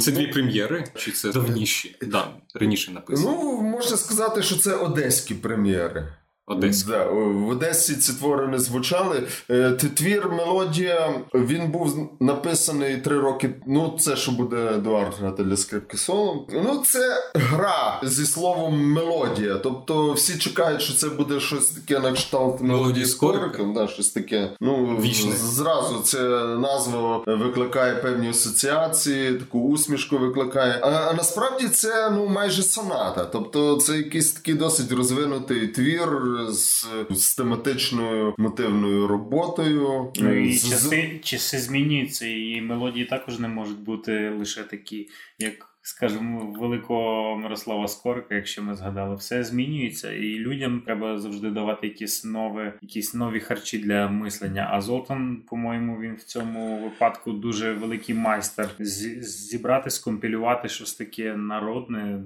Це 0.00 0.12
дві 0.12 0.26
прем'єри, 0.26 0.84
чи 0.96 1.12
це 1.12 1.32
давніші? 1.32 1.96
Да, 2.02 2.28
раніше 2.54 2.90
написано. 2.90 3.38
Ну 3.42 3.62
можна 3.62 3.96
сказати, 3.96 4.42
що 4.42 4.56
це 4.56 4.74
одеські 4.74 5.34
прем'єри. 5.34 6.12
Одеська. 6.48 6.90
Да, 6.90 7.04
в 7.10 7.48
Одесі 7.48 7.94
ці 7.96 8.12
твори 8.12 8.48
не 8.48 8.58
звучали. 8.58 9.22
Е, 9.50 9.70
Твір 9.70 10.28
мелодія 10.30 11.14
він 11.34 11.70
був 11.70 12.10
написаний 12.20 12.96
три 12.96 13.20
роки. 13.20 13.50
Ну, 13.66 13.96
це 13.98 14.16
що 14.16 14.32
буде 14.32 14.56
Едуард 14.74 15.14
грати 15.20 15.44
для 15.44 15.56
скрипки 15.56 15.96
соло. 15.96 16.46
Ну, 16.52 16.82
це 16.86 17.30
гра 17.34 18.00
зі 18.02 18.26
словом 18.26 18.92
мелодія. 18.92 19.54
Тобто 19.54 20.12
всі 20.12 20.38
чекають, 20.38 20.82
що 20.82 20.94
це 20.94 21.08
буде 21.08 21.40
щось 21.40 21.66
таке 21.66 22.00
на 22.00 22.12
кшталт 22.12 22.60
мелодії 22.60 23.06
з 23.06 23.14
кориком. 23.14 23.74
Да, 23.74 23.88
щось 23.88 24.08
таке. 24.08 24.50
Ну 24.60 24.98
Вічне. 25.02 25.32
зразу 25.32 25.98
це 25.98 26.18
назва 26.44 27.22
викликає 27.26 27.94
певні 27.94 28.28
асоціації, 28.28 29.34
таку 29.34 29.60
усмішку 29.60 30.18
викликає. 30.18 30.80
А, 30.82 30.88
а 30.88 31.12
насправді 31.12 31.68
це 31.68 32.10
ну 32.10 32.26
майже 32.26 32.62
соната. 32.62 33.24
Тобто 33.24 33.76
це 33.76 33.96
якийсь 33.96 34.32
такий 34.32 34.54
досить 34.54 34.92
розвинутий 34.92 35.68
твір 35.68 36.35
з, 36.48 36.86
систематичною 37.10 38.34
мотивною 38.38 39.06
роботою. 39.06 40.12
Ну 40.16 40.34
і 40.34 40.52
З- 40.52 40.70
часи, 40.70 41.20
часи 41.22 41.58
змінюються, 41.58 42.26
і 42.26 42.60
мелодії 42.60 43.04
також 43.04 43.38
не 43.38 43.48
можуть 43.48 43.78
бути 43.80 44.30
лише 44.38 44.62
такі, 44.62 45.08
як. 45.38 45.75
Скажімо, 45.88 46.54
великого 46.60 47.36
Мирослава 47.38 47.88
Скорика, 47.88 48.34
якщо 48.34 48.62
ми 48.62 48.74
згадали, 48.74 49.14
все 49.14 49.44
змінюється, 49.44 50.12
і 50.12 50.38
людям 50.38 50.82
треба 50.84 51.18
завжди 51.18 51.50
давати 51.50 51.86
якісь 51.86 52.24
нові, 52.24 52.72
якісь 52.82 53.14
нові 53.14 53.40
харчі 53.40 53.78
для 53.78 54.08
мислення. 54.08 54.68
А 54.72 54.80
Золтан, 54.80 55.42
по-моєму, 55.48 56.00
він 56.00 56.14
в 56.14 56.22
цьому 56.22 56.78
випадку 56.84 57.32
дуже 57.32 57.72
великий 57.72 58.14
майстер 58.14 58.68
Зі- 58.78 59.22
зібрати, 59.22 59.90
скомпілювати 59.90 60.68
щось 60.68 60.94
таке 60.94 61.36
народне, 61.36 62.22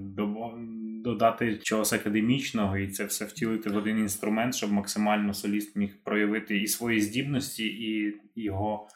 додати 1.05 1.57
чогось 1.57 1.93
академічного, 1.93 2.79
і 2.79 2.89
це 2.89 3.05
все 3.05 3.25
втілити 3.25 3.71
в 3.71 3.77
один 3.77 3.99
інструмент, 3.99 4.55
щоб 4.55 4.73
максимально 4.73 5.35
соліст 5.35 5.77
міг 5.77 5.97
проявити 6.05 6.59
і 6.59 6.67
свої 6.67 7.01
здібності, 7.01 7.65
і 7.67 8.17
його 8.37 8.89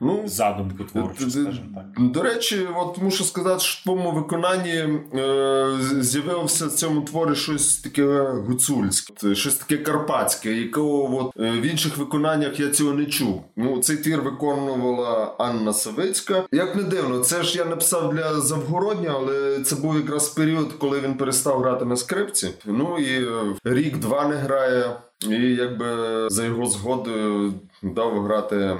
ну, 0.00 0.22
задумку 0.26 0.84
творчу, 0.84 1.30
скажімо 1.30 1.66
так. 1.74 2.10
До 2.10 2.22
речі, 2.22 2.68
от 2.76 2.98
мушу 2.98 3.24
сказати, 3.24 3.60
що 3.60 3.80
в 3.80 3.82
твоєму 3.84 4.12
виконанні 4.12 4.70
е, 4.70 5.78
з'явилося 6.00 6.66
в 6.66 6.72
цьому 6.72 7.00
творі 7.00 7.34
щось 7.34 7.78
таке 7.78 8.20
гуцульське, 8.20 9.34
щось 9.34 9.54
таке 9.54 9.78
карпатське, 9.78 10.52
якого 10.52 11.18
от, 11.18 11.32
е, 11.40 11.50
в 11.50 11.62
інших 11.62 11.96
виконаннях 11.96 12.60
я 12.60 12.68
цього 12.70 12.92
не 12.92 13.06
чув. 13.06 13.42
Ну, 13.56 13.78
цей 13.78 13.96
твір 13.96 14.20
виконувала 14.22 15.34
Анна 15.38 15.72
Савицька. 15.72 16.44
Як 16.52 16.76
не 16.76 16.82
дивно, 16.82 17.18
це 17.18 17.42
ж 17.42 17.58
я 17.58 17.64
написав 17.64 18.14
для 18.14 18.40
Завгородня, 18.40 19.12
але 19.14 19.60
це 19.60 19.76
був 19.76 19.96
якраз 19.96 20.28
період, 20.28 20.72
коли 20.72 21.00
він 21.00 21.14
перестав 21.14 21.60
грати 21.60 21.84
на 21.84 21.96
скрипці. 21.96 22.50
Ну 22.64 22.98
і 22.98 23.24
е, 23.24 23.54
рік-два 23.64 24.28
не 24.28 24.36
грає. 24.36 24.96
І 25.24 25.54
якби 25.54 25.86
за 26.30 26.44
його 26.44 26.66
згодою 26.66 27.52
дав 27.82 28.22
грати 28.22 28.78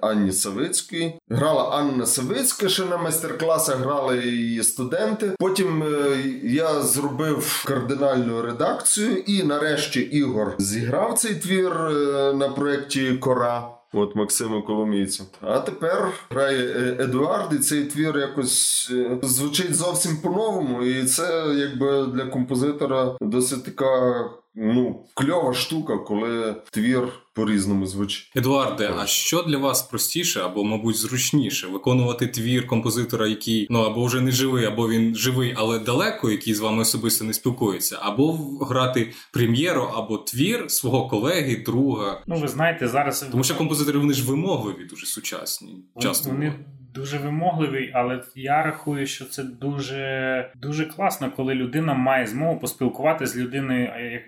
Анні 0.00 0.32
Савицькій. 0.32 1.14
Грала 1.28 1.62
Анна 1.62 2.06
Савицька 2.06 2.68
ще 2.68 2.84
на 2.84 2.96
майстер-класах, 2.96 3.76
грали 3.76 4.18
її 4.18 4.62
студенти. 4.62 5.32
Потім 5.38 5.82
е, 5.82 6.16
я 6.42 6.80
зробив 6.80 7.64
кардинальну 7.66 8.42
редакцію, 8.42 9.16
і 9.16 9.42
нарешті 9.42 10.00
Ігор 10.00 10.54
зіграв 10.58 11.18
цей 11.18 11.34
твір 11.34 11.72
е, 11.72 12.32
на 12.32 12.48
проєкті 12.48 13.14
Кора. 13.14 13.68
От 13.92 14.16
Максиму 14.16 14.62
Коломійцю. 14.62 15.24
А 15.40 15.58
тепер 15.58 16.08
грає 16.30 16.58
е, 16.58 16.96
Едуард, 17.04 17.52
і 17.52 17.58
цей 17.58 17.84
твір 17.84 18.18
якось 18.18 18.92
звучить 19.22 19.74
зовсім 19.74 20.16
по-новому. 20.16 20.82
І 20.82 21.04
це 21.04 21.54
якби 21.56 22.06
для 22.06 22.26
композитора 22.26 23.16
досить 23.20 23.64
така 23.64 24.24
ну, 24.60 25.06
кльова 25.14 25.54
штука, 25.54 25.98
коли 25.98 26.56
твір 26.70 27.08
по-різному 27.34 27.86
звучить. 27.86 28.32
Едуарде, 28.36 28.90
а 28.98 29.06
що 29.06 29.42
для 29.42 29.58
вас 29.58 29.82
простіше 29.82 30.40
або, 30.40 30.64
мабуть, 30.64 30.96
зручніше 30.96 31.66
виконувати 31.66 32.26
твір 32.26 32.66
композитора, 32.66 33.28
який 33.28 33.66
ну 33.70 33.78
або 33.78 34.04
вже 34.04 34.20
не 34.20 34.30
живий, 34.30 34.64
або 34.64 34.88
він 34.88 35.14
живий, 35.14 35.54
але 35.56 35.78
далеко, 35.78 36.30
який 36.30 36.54
з 36.54 36.60
вами 36.60 36.82
особисто 36.82 37.24
не 37.24 37.32
спілкується, 37.32 37.98
або 38.00 38.32
грати 38.60 39.12
прем'єру 39.32 39.82
або 39.94 40.18
твір 40.18 40.70
свого 40.70 41.08
колеги, 41.08 41.62
друга. 41.66 42.22
Ну, 42.26 42.36
ви 42.36 42.48
знаєте, 42.48 42.88
зараз 42.88 43.26
Тому 43.30 43.44
що 43.44 43.56
композитори 43.56 43.98
вони 43.98 44.14
ж 44.14 44.24
вимогливі, 44.24 44.84
дуже 44.84 45.06
сучасні. 45.06 45.84
Часто 46.00 46.30
вони. 46.30 46.54
Дуже 46.94 47.18
вимогливі, 47.18 47.90
але 47.94 48.22
я 48.34 48.62
рахую, 48.62 49.06
що 49.06 49.24
це 49.24 49.44
дуже 49.44 50.52
дуже 50.54 50.86
класно, 50.86 51.32
коли 51.32 51.54
людина 51.54 51.94
має 51.94 52.26
змогу 52.26 52.60
поспілкуватися 52.60 53.32
з 53.32 53.36
людиною 53.36 53.86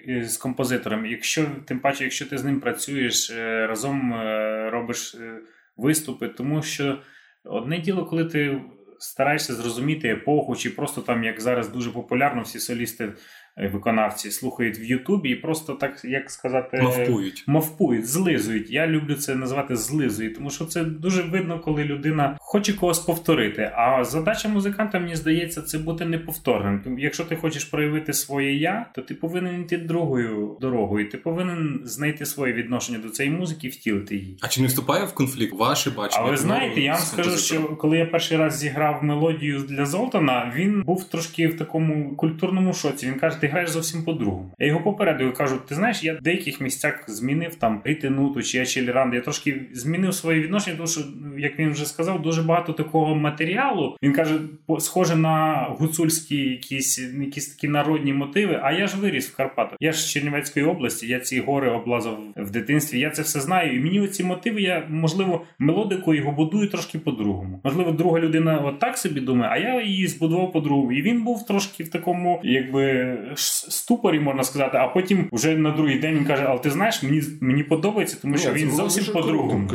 е, 0.08 0.24
з 0.24 0.36
композитором. 0.36 1.06
Якщо 1.06 1.46
тим 1.64 1.80
паче, 1.80 2.04
якщо 2.04 2.26
ти 2.26 2.38
з 2.38 2.44
ним 2.44 2.60
працюєш 2.60 3.30
е, 3.30 3.66
разом 3.66 4.14
е, 4.14 4.70
робиш 4.70 5.14
е, 5.14 5.38
виступи, 5.76 6.28
тому 6.28 6.62
що 6.62 6.98
одне 7.44 7.78
діло, 7.78 8.06
коли 8.06 8.24
ти 8.24 8.60
стараєшся 8.98 9.54
зрозуміти 9.54 10.08
епоху, 10.08 10.56
чи 10.56 10.70
просто 10.70 11.00
там, 11.00 11.24
як 11.24 11.40
зараз 11.40 11.68
дуже 11.68 11.90
популярно, 11.90 12.42
всі 12.42 12.58
солісти. 12.58 13.12
Виконавці 13.56 14.30
слухають 14.30 14.80
в 14.80 14.84
Ютубі 14.84 15.30
і 15.30 15.34
просто 15.34 15.72
так, 15.72 16.04
як 16.04 16.30
сказати, 16.30 16.82
мавпують. 16.82 17.44
мавпують, 17.46 18.06
злизують. 18.06 18.70
Я 18.70 18.86
люблю 18.86 19.14
це 19.14 19.34
називати 19.34 19.76
злизують, 19.76 20.34
тому 20.34 20.50
що 20.50 20.64
це 20.64 20.84
дуже 20.84 21.22
видно, 21.22 21.60
коли 21.60 21.84
людина 21.84 22.36
хоче 22.40 22.72
когось 22.72 22.98
повторити. 22.98 23.72
А 23.76 24.04
задача 24.04 24.48
музиканта, 24.48 24.98
мені 24.98 25.16
здається, 25.16 25.62
це 25.62 25.78
бути 25.78 26.04
неповторним. 26.04 26.98
Якщо 26.98 27.24
ти 27.24 27.36
хочеш 27.36 27.64
проявити 27.64 28.12
своє 28.12 28.56
я, 28.56 28.86
то 28.94 29.02
ти 29.02 29.14
повинен 29.14 29.60
йти 29.60 29.76
другою 29.78 30.56
дорогою. 30.60 31.08
Ти 31.08 31.18
повинен 31.18 31.80
знайти 31.84 32.26
своє 32.26 32.52
відношення 32.52 32.98
до 32.98 33.08
цієї 33.08 33.36
музики 33.36 33.66
і 33.66 33.70
втілити 33.70 34.16
її. 34.16 34.38
А 34.40 34.48
чи 34.48 34.60
не 34.60 34.66
вступає 34.66 35.04
в 35.04 35.14
конфлікт 35.14 35.54
ваше 35.54 35.90
бачення? 35.90 36.24
А 36.26 36.30
ви 36.30 36.36
твору 36.36 36.36
знаєте, 36.36 36.80
я 36.80 36.92
вам 36.92 37.02
скажу, 37.02 37.36
що 37.36 37.62
коли 37.62 37.98
я 37.98 38.06
перший 38.06 38.36
раз 38.38 38.58
зіграв 38.58 39.04
мелодію 39.04 39.58
для 39.58 39.86
Золтана, 39.86 40.52
він 40.56 40.82
був 40.82 41.04
трошки 41.04 41.48
в 41.48 41.56
такому 41.56 42.16
культурному 42.16 42.74
шоці. 42.74 43.06
Він 43.06 43.14
каже, 43.14 43.36
ти 43.42 43.48
граєш 43.48 43.70
зовсім 43.70 44.04
по-другому. 44.04 44.54
Я 44.58 44.66
його 44.66 44.80
попередив 44.80 45.34
кажу: 45.34 45.56
ти 45.68 45.74
знаєш, 45.74 46.04
я 46.04 46.14
в 46.14 46.22
деяких 46.22 46.60
місцях 46.60 47.04
змінив 47.06 47.54
там 47.54 47.80
ритинуту 47.84 48.42
чи 48.42 48.60
ачеліранди. 48.60 49.16
Я 49.16 49.22
трошки 49.22 49.60
змінив 49.72 50.14
своє 50.14 50.40
відношення, 50.40 50.76
тому 50.76 50.88
що, 50.88 51.00
як 51.38 51.58
він 51.58 51.70
вже 51.70 51.84
сказав, 51.86 52.22
дуже 52.22 52.42
багато 52.42 52.72
такого 52.72 53.14
матеріалу. 53.14 53.96
Він 54.02 54.12
каже, 54.12 54.34
схоже 54.78 55.16
на 55.16 55.66
гуцульські 55.78 56.36
якісь, 56.36 56.98
якісь 57.20 57.48
такі 57.48 57.68
народні 57.68 58.12
мотиви. 58.12 58.60
А 58.62 58.72
я 58.72 58.86
ж 58.86 58.96
виріс 58.96 59.28
в 59.28 59.36
Карпатах. 59.36 59.76
Я 59.80 59.92
ж 59.92 59.98
з 59.98 60.10
Чернівецької 60.10 60.66
області, 60.66 61.06
я 61.06 61.20
ці 61.20 61.40
гори 61.40 61.70
облазав 61.70 62.18
в 62.36 62.50
дитинстві. 62.50 63.00
Я 63.00 63.10
це 63.10 63.22
все 63.22 63.40
знаю. 63.40 63.76
І 63.76 63.80
мені 63.80 64.00
оці 64.00 64.24
мотиви, 64.24 64.62
я 64.62 64.86
можливо 64.88 65.44
мелодику 65.58 66.14
його 66.14 66.32
будую 66.32 66.68
трошки 66.68 66.98
по-другому. 66.98 67.60
Можливо, 67.64 67.92
друга 67.92 68.20
людина 68.20 68.58
от 68.58 68.78
так 68.78 68.98
собі 68.98 69.20
думає, 69.20 69.50
а 69.52 69.58
я 69.58 69.82
її 69.82 70.06
збудував 70.06 70.52
по-другому. 70.52 70.92
І 70.92 71.02
він 71.02 71.22
був 71.22 71.46
трошки 71.46 71.84
в 71.84 71.90
такому, 71.90 72.40
якби 72.44 73.18
ступорі, 73.36 74.20
можна 74.20 74.44
сказати. 74.44 74.78
А 74.78 74.88
потім 74.88 75.28
вже 75.32 75.56
на 75.56 75.70
другий 75.70 75.98
день 75.98 76.14
він 76.14 76.24
каже: 76.24 76.44
Але 76.48 76.58
ти 76.58 76.70
знаєш, 76.70 77.02
мені 77.02 77.22
мені 77.40 77.62
подобається, 77.62 78.16
тому 78.22 78.38
що 78.38 78.48
це 78.48 78.54
він 78.54 78.70
зовсім 78.70 79.04
по-другому. 79.12 79.70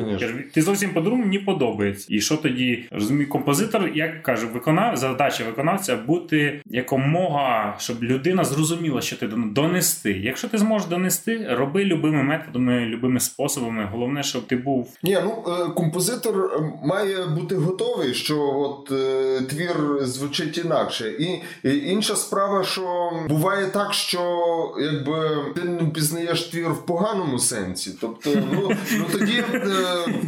Ти 0.54 0.62
зовсім 0.62 0.90
по-другому 0.90 1.24
мені 1.24 1.40
подобається. 1.40 2.08
І 2.10 2.22
що 2.22 2.38
тоді 2.38 2.88
розумію, 2.92 3.30
композитор, 3.30 3.92
як 3.96 4.24
каже, 4.24 4.46
виконав 4.46 4.98
задача 4.98 5.44
виконавця 5.44 5.96
бути 5.96 6.62
якомога, 6.66 7.76
щоб 7.80 8.04
людина 8.04 8.44
зрозуміла, 8.44 9.02
що 9.02 9.16
ти 9.16 9.28
донести. 9.28 10.12
Якщо 10.12 10.48
ти 10.48 10.58
зможеш 10.58 10.88
донести, 10.88 11.48
роби 11.50 11.86
любими 11.86 12.24
методами, 12.24 12.86
любими 12.86 13.20
способами. 13.20 13.90
Головне, 13.92 14.24
щоб 14.24 14.48
ти 14.48 14.56
був 14.56 14.98
Ні, 15.04 15.18
ну 15.24 15.44
е, 15.48 15.70
композитор 15.70 16.36
е, 16.38 16.74
має 16.84 17.26
бути 17.26 17.56
готовий, 17.56 18.14
що 18.14 18.40
от 18.40 18.92
е, 18.92 19.42
твір 19.42 19.76
звучить 20.02 20.58
інакше. 20.58 21.10
І 21.10 21.42
інша 21.64 22.16
справа, 22.16 22.64
що 22.64 23.12
буває 23.30 23.47
так, 23.74 23.94
що 23.94 24.22
якби 24.80 25.46
ти 25.56 25.62
не 25.62 25.84
впізнаєш 25.84 26.44
твір 26.44 26.70
в 26.70 26.86
поганому 26.86 27.40
сенсі. 27.40 27.98
Тобто, 28.02 28.30
ну, 28.52 28.72
ну 28.98 29.06
тоді 29.12 29.44
е, 29.54 29.72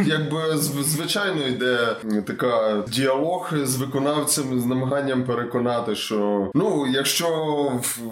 якби 0.05 0.57
звичайно 0.57 1.47
йде 1.47 1.95
така 2.27 2.83
діалог 2.87 3.49
з 3.63 3.75
виконавцем 3.75 4.59
з 4.59 4.65
намаганням 4.65 5.23
переконати, 5.23 5.95
що 5.95 6.51
ну, 6.53 6.87
якщо 6.87 7.27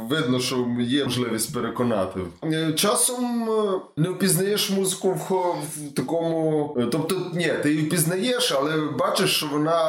видно, 0.10 0.40
що 0.40 0.68
є 0.80 1.04
можливість 1.06 1.54
переконати. 1.54 2.20
Е, 2.44 2.74
Часом 2.74 3.50
е, 3.50 3.80
не 3.98 4.10
впізнаєш 4.10 4.70
музику 4.70 5.10
в, 5.10 5.34
в 5.34 5.94
такому. 5.96 6.78
Тобто, 6.92 7.16
ні, 7.34 7.54
ти 7.64 7.72
її 7.72 7.88
впізнаєш, 7.88 8.52
але 8.52 8.78
бачиш, 9.00 9.36
що 9.36 9.48
вона 9.52 9.88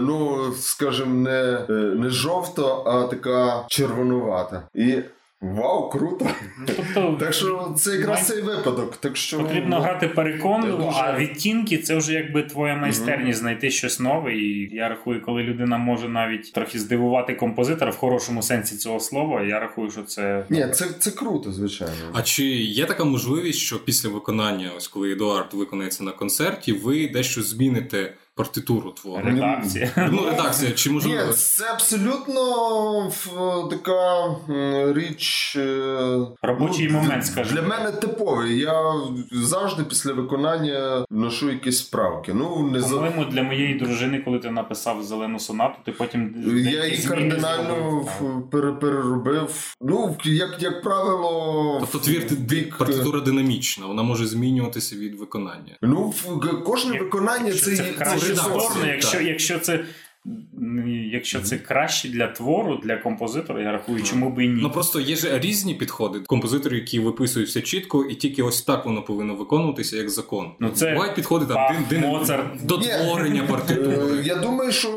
ну, 0.00 0.38
скажімо, 0.60 1.14
не, 1.14 1.64
не 1.94 2.10
жовто, 2.10 2.82
а 2.86 3.02
така 3.02 3.64
червонувата. 3.68 4.68
І 4.74 4.94
Вау, 5.40 5.90
круто! 5.90 6.26
Ну, 6.58 6.74
тобто, 6.76 7.16
Так 7.20 7.34
що 7.34 7.74
це 7.78 7.96
якраз 7.96 8.26
цей 8.26 8.42
випадок. 8.42 8.96
Так 8.96 9.16
що 9.16 9.38
Потрібно 9.38 9.76
ну, 9.76 9.82
грати 9.82 10.08
переконливо, 10.08 10.76
дуже- 10.76 10.98
а 10.98 11.18
відтінки 11.18 11.78
це 11.78 11.96
вже 11.96 12.12
якби 12.12 12.42
твоя 12.42 12.76
майстерність 12.76 13.38
знайти 13.38 13.70
щось 13.70 14.00
нове. 14.00 14.34
І 14.34 14.76
я 14.76 14.88
рахую, 14.88 15.22
коли 15.22 15.42
людина 15.42 15.78
може 15.78 16.08
навіть 16.08 16.52
трохи 16.52 16.78
здивувати 16.78 17.34
композитора 17.34 17.90
в 17.90 17.96
хорошому 17.96 18.42
сенсі 18.42 18.76
цього 18.76 19.00
слова, 19.00 19.42
я 19.42 19.60
рахую, 19.60 19.90
що 19.90 20.02
це 20.02 20.44
Ні, 20.50 20.68
це, 20.72 20.84
це 20.98 21.10
круто, 21.10 21.52
звичайно. 21.52 21.94
А 22.12 22.22
чи 22.22 22.44
є 22.46 22.84
така 22.84 23.04
можливість, 23.04 23.58
що 23.58 23.84
після 23.84 24.08
виконання, 24.08 24.70
ось 24.76 24.88
коли 24.88 25.12
Едуард 25.12 25.54
виконається 25.54 26.04
на 26.04 26.12
концерті, 26.12 26.72
ви 26.72 27.08
дещо 27.08 27.42
зміните 27.42 28.14
партитуру 28.38 28.90
твору? 28.90 29.22
редакція. 29.24 29.90
Ну, 30.12 30.26
редакція, 30.30 30.70
чи 30.72 30.90
Ні, 30.90 31.18
це 31.34 31.64
абсолютно 31.72 32.42
в- 33.08 33.68
така 33.70 34.28
річ. 34.92 35.56
е, 35.56 36.18
Робочий 36.42 36.88
момент, 36.88 37.26
скажімо. 37.26 37.60
Для 37.60 37.68
мене 37.68 37.90
типовий. 37.92 38.58
Я 38.58 38.92
завжди 39.32 39.84
після 39.84 40.12
виконання 40.12 41.04
ношу 41.10 41.50
якісь 41.50 41.78
справки. 41.78 42.34
Ну, 42.34 42.70
не 42.72 42.80
за... 42.80 43.12
Для 43.30 43.42
моєї 43.42 43.74
дружини, 43.74 44.22
коли 44.24 44.38
ти 44.38 44.50
написав 44.50 45.02
зелену 45.02 45.38
сонату, 45.38 45.74
ти 45.84 45.92
потім 45.92 46.34
Я 46.72 46.86
її 46.86 47.02
кардинально 47.08 48.06
зробив. 48.20 48.50
Переробив. 48.80 49.76
Ну, 49.80 50.16
як, 50.24 50.56
як 50.62 50.82
правило, 50.82 51.76
Тобто 51.80 51.98
твір 51.98 52.26
бік- 52.38 52.78
партитура 52.78 53.20
динамічна, 53.20 53.86
вона 53.86 54.02
може 54.02 54.26
змінюватися 54.26 54.96
від 54.96 55.14
виконання. 55.20 55.76
Ну, 55.82 56.02
в- 56.02 56.62
кожне 56.64 56.92
Як- 56.94 57.02
виконання 57.02 57.52
це, 57.52 57.76
це 57.76 58.18
так. 58.34 58.86
якщо, 58.86 59.20
якщо 59.20 59.58
це. 59.58 59.84
Якщо 61.12 61.40
це 61.40 61.56
краще 61.56 62.08
для 62.08 62.26
твору, 62.26 62.80
для 62.84 62.96
композитора, 62.96 63.62
я 63.62 63.72
рахую, 63.72 64.02
чому 64.02 64.30
би 64.30 64.44
і 64.44 64.48
ні. 64.48 64.60
Ну 64.62 64.70
просто 64.70 65.00
є 65.00 65.16
ж 65.16 65.38
різні 65.38 65.74
підходи. 65.74 66.18
Композитори, 66.26 66.76
які 66.76 67.00
виписують 67.00 67.48
все 67.48 67.60
чітко, 67.60 68.04
і 68.04 68.14
тільки 68.14 68.42
ось 68.42 68.62
так 68.62 68.86
воно 68.86 69.02
повинно 69.02 69.34
виконуватися 69.34 69.96
як 69.96 70.10
закон. 70.10 70.50
Ну, 70.60 70.70
це 70.70 70.92
Бувають 70.92 71.14
підходи 71.14 71.46
там 71.46 71.54
Бах, 71.56 71.72
дин, 71.88 72.00
дин, 72.00 72.10
Моцарт. 72.10 72.66
до 72.66 72.78
творення 72.78 73.42
Е, 73.44 73.46
партитури. 73.46 74.22
Я 74.24 74.36
думаю, 74.36 74.72
що 74.72 74.88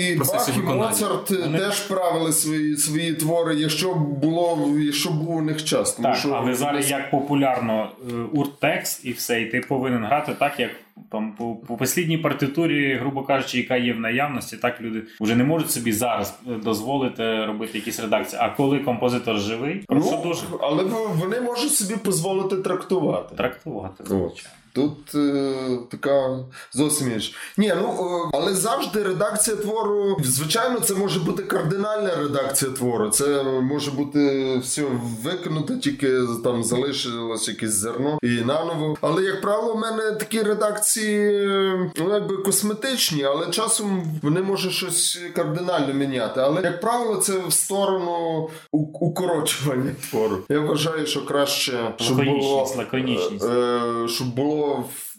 і 0.00 0.14
Бах, 0.16 0.48
і. 0.56 0.60
Моцарт 0.60 1.30
Вони- 1.30 1.58
теж 1.58 1.80
правили 1.80 2.32
свої, 2.32 2.76
свої 2.76 3.14
твори, 3.14 3.54
якщо 3.54 3.94
було, 3.94 4.68
якщо 4.78 5.10
був 5.10 5.36
у 5.36 5.42
них 5.42 5.64
час. 5.64 5.92
Тому 5.92 6.08
Так, 6.08 6.16
що 6.16 6.28
але 6.28 6.54
зараз 6.54 6.90
як 6.90 7.10
популярно 7.10 7.90
е, 8.10 8.14
уртекст 8.32 9.04
і 9.04 9.12
все, 9.12 9.42
і 9.42 9.46
ти 9.46 9.60
повинен 9.60 10.04
грати 10.04 10.32
так, 10.38 10.60
як 10.60 10.70
там 11.12 11.32
по, 11.38 11.54
по 11.54 11.76
послідній 11.76 12.18
партитурі, 12.18 12.94
грубо 12.94 13.22
кажучи, 13.22 13.58
яка 13.58 13.76
є 13.76 13.92
в 13.92 14.00
наявності, 14.00 14.56
так 14.56 14.80
люди 14.80 14.97
вже 15.20 15.36
не 15.36 15.44
можуть 15.44 15.70
собі 15.70 15.92
зараз 15.92 16.38
е, 16.48 16.54
дозволити 16.54 17.44
робити 17.46 17.78
якісь 17.78 18.00
редакції. 18.00 18.42
А 18.42 18.50
коли 18.50 18.78
композитор 18.78 19.38
живий, 19.38 19.84
ну, 19.90 20.22
дуже 20.24 20.42
але 20.60 20.84
вони 21.14 21.40
можуть 21.40 21.72
собі 21.72 22.00
дозволити 22.04 22.56
трактувати. 22.56 23.36
трактувати. 23.36 24.04
Звичайно. 24.04 24.58
Тут 24.72 25.14
е, 25.14 25.54
така 25.90 26.38
зовсім 26.72 27.12
інша. 27.12 27.32
Ні, 27.56 27.74
ну 27.76 27.88
е, 27.88 28.30
але 28.34 28.54
завжди 28.54 29.02
редакція 29.02 29.56
твору. 29.56 30.16
Звичайно, 30.24 30.80
це 30.80 30.94
може 30.94 31.20
бути 31.20 31.42
кардинальна 31.42 32.16
редакція 32.16 32.70
твору. 32.70 33.10
Це 33.10 33.42
може 33.42 33.90
бути 33.90 34.58
все 34.58 34.84
викинуто, 35.24 35.76
тільки 35.76 36.12
там 36.44 36.64
залишилось 36.64 37.48
якесь 37.48 37.72
зерно 37.74 38.18
і 38.22 38.28
наново. 38.28 38.96
Але 39.00 39.22
як 39.22 39.40
правило, 39.40 39.74
в 39.74 39.78
мене 39.78 40.12
такі 40.12 40.42
редакції 40.42 41.46
е, 41.48 41.90
ну, 41.96 42.14
якби 42.14 42.36
косметичні, 42.36 43.24
але 43.24 43.46
часом 43.50 44.04
вони 44.22 44.42
можуть 44.42 44.72
щось 44.72 45.20
кардинально 45.34 45.94
міняти. 45.94 46.40
Але 46.40 46.62
як 46.62 46.80
правило, 46.80 47.16
це 47.16 47.32
в 47.48 47.52
сторону 47.52 48.48
укорочування 48.72 49.94
твору. 50.10 50.38
Я 50.48 50.60
вважаю, 50.60 51.06
що 51.06 51.24
краще 51.24 51.94
щоб 51.96 52.16
було 52.16 52.28
Лаконічність, 52.28 52.76
лаконічність. 52.76 53.44
Е, 53.44 54.08
щоб 54.08 54.34
було 54.34 54.57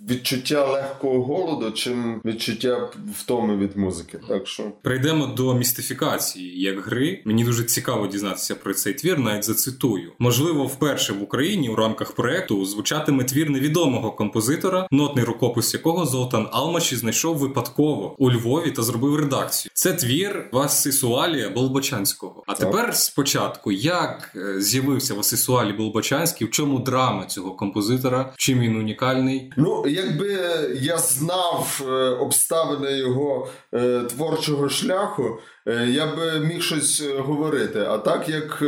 відчуття 0.10 0.66
легкого 0.66 1.24
голоду, 1.24 1.72
чим 1.72 2.22
відчуття 2.26 2.90
втоми 3.20 3.58
від 3.58 3.78
музики. 3.78 4.20
Так 4.28 4.48
що 4.48 4.64
Прийдемо 4.82 5.26
до 5.28 5.54
містифікації 5.54 6.62
як 6.62 6.80
гри. 6.80 7.22
Мені 7.26 7.44
дуже 7.44 7.64
цікаво 7.64 8.08
дізнатися 8.08 8.56
про 8.56 8.74
цей 8.74 8.94
твір, 8.94 9.20
навіть 9.20 9.44
зацитую. 9.44 10.12
Можливо, 10.20 10.66
вперше 10.66 11.14
в 11.14 11.24
Україні 11.24 11.70
у 11.70 11.76
рамках 11.76 12.12
проекту 12.12 12.66
звучатиме 12.66 13.24
твір 13.24 13.50
невідомого 13.50 14.12
композитора, 14.12 14.88
нотний 14.92 15.26
рукопис 15.26 15.74
якого 15.74 16.06
Золтан 16.06 16.48
Алмаші 16.52 16.96
знайшов 16.96 17.38
випадково 17.38 18.16
у 18.18 18.32
Львові 18.32 18.72
та 18.72 18.84
зробив 18.84 19.16
редакцію. 19.16 19.72
Це 19.74 19.94
твір 19.94 20.50
Васисуалія 20.52 21.50
Болбочанського. 21.50 22.44
А 22.48 22.54
Так. 22.54 22.60
тепер 22.60 22.96
спочатку, 22.96 23.72
як 23.72 24.32
е, 24.36 24.62
з'явився 24.62 25.14
Васисуалі 25.14 25.74
Болбочанський, 25.74 26.48
в 26.48 26.52
чому 26.52 26.80
драма 26.80 27.26
цього 27.26 27.52
композитора, 27.52 28.34
чим 28.38 28.60
він 28.60 28.76
унікальний? 28.76 29.29
Ну, 29.58 29.86
якби 29.88 30.40
я 30.82 30.98
знав 30.98 31.82
е, 31.88 31.92
обставини 32.10 32.98
його 32.98 33.48
е, 33.74 34.00
творчого 34.00 34.70
шляху, 34.70 35.38
е, 35.68 35.88
я 35.90 36.16
би 36.16 36.40
міг 36.40 36.62
щось 36.62 37.04
говорити. 37.18 37.80
А 37.80 37.98
так 37.98 38.30
як 38.30 38.64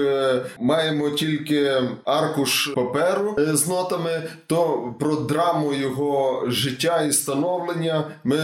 маємо 0.59 1.09
тільки 1.09 1.81
аркуш 2.05 2.67
паперу 2.67 3.35
з 3.37 3.67
нотами, 3.67 4.23
то 4.47 4.93
про 4.99 5.15
драму 5.15 5.73
його 5.73 6.43
життя 6.47 7.01
і 7.01 7.11
становлення 7.11 8.11
ми, 8.23 8.37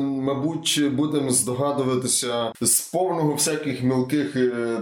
мабуть, 0.00 0.82
будемо 0.92 1.30
здогадуватися 1.30 2.52
з 2.60 2.80
повного 2.80 3.32
всяких 3.32 3.82
мілких 3.82 4.32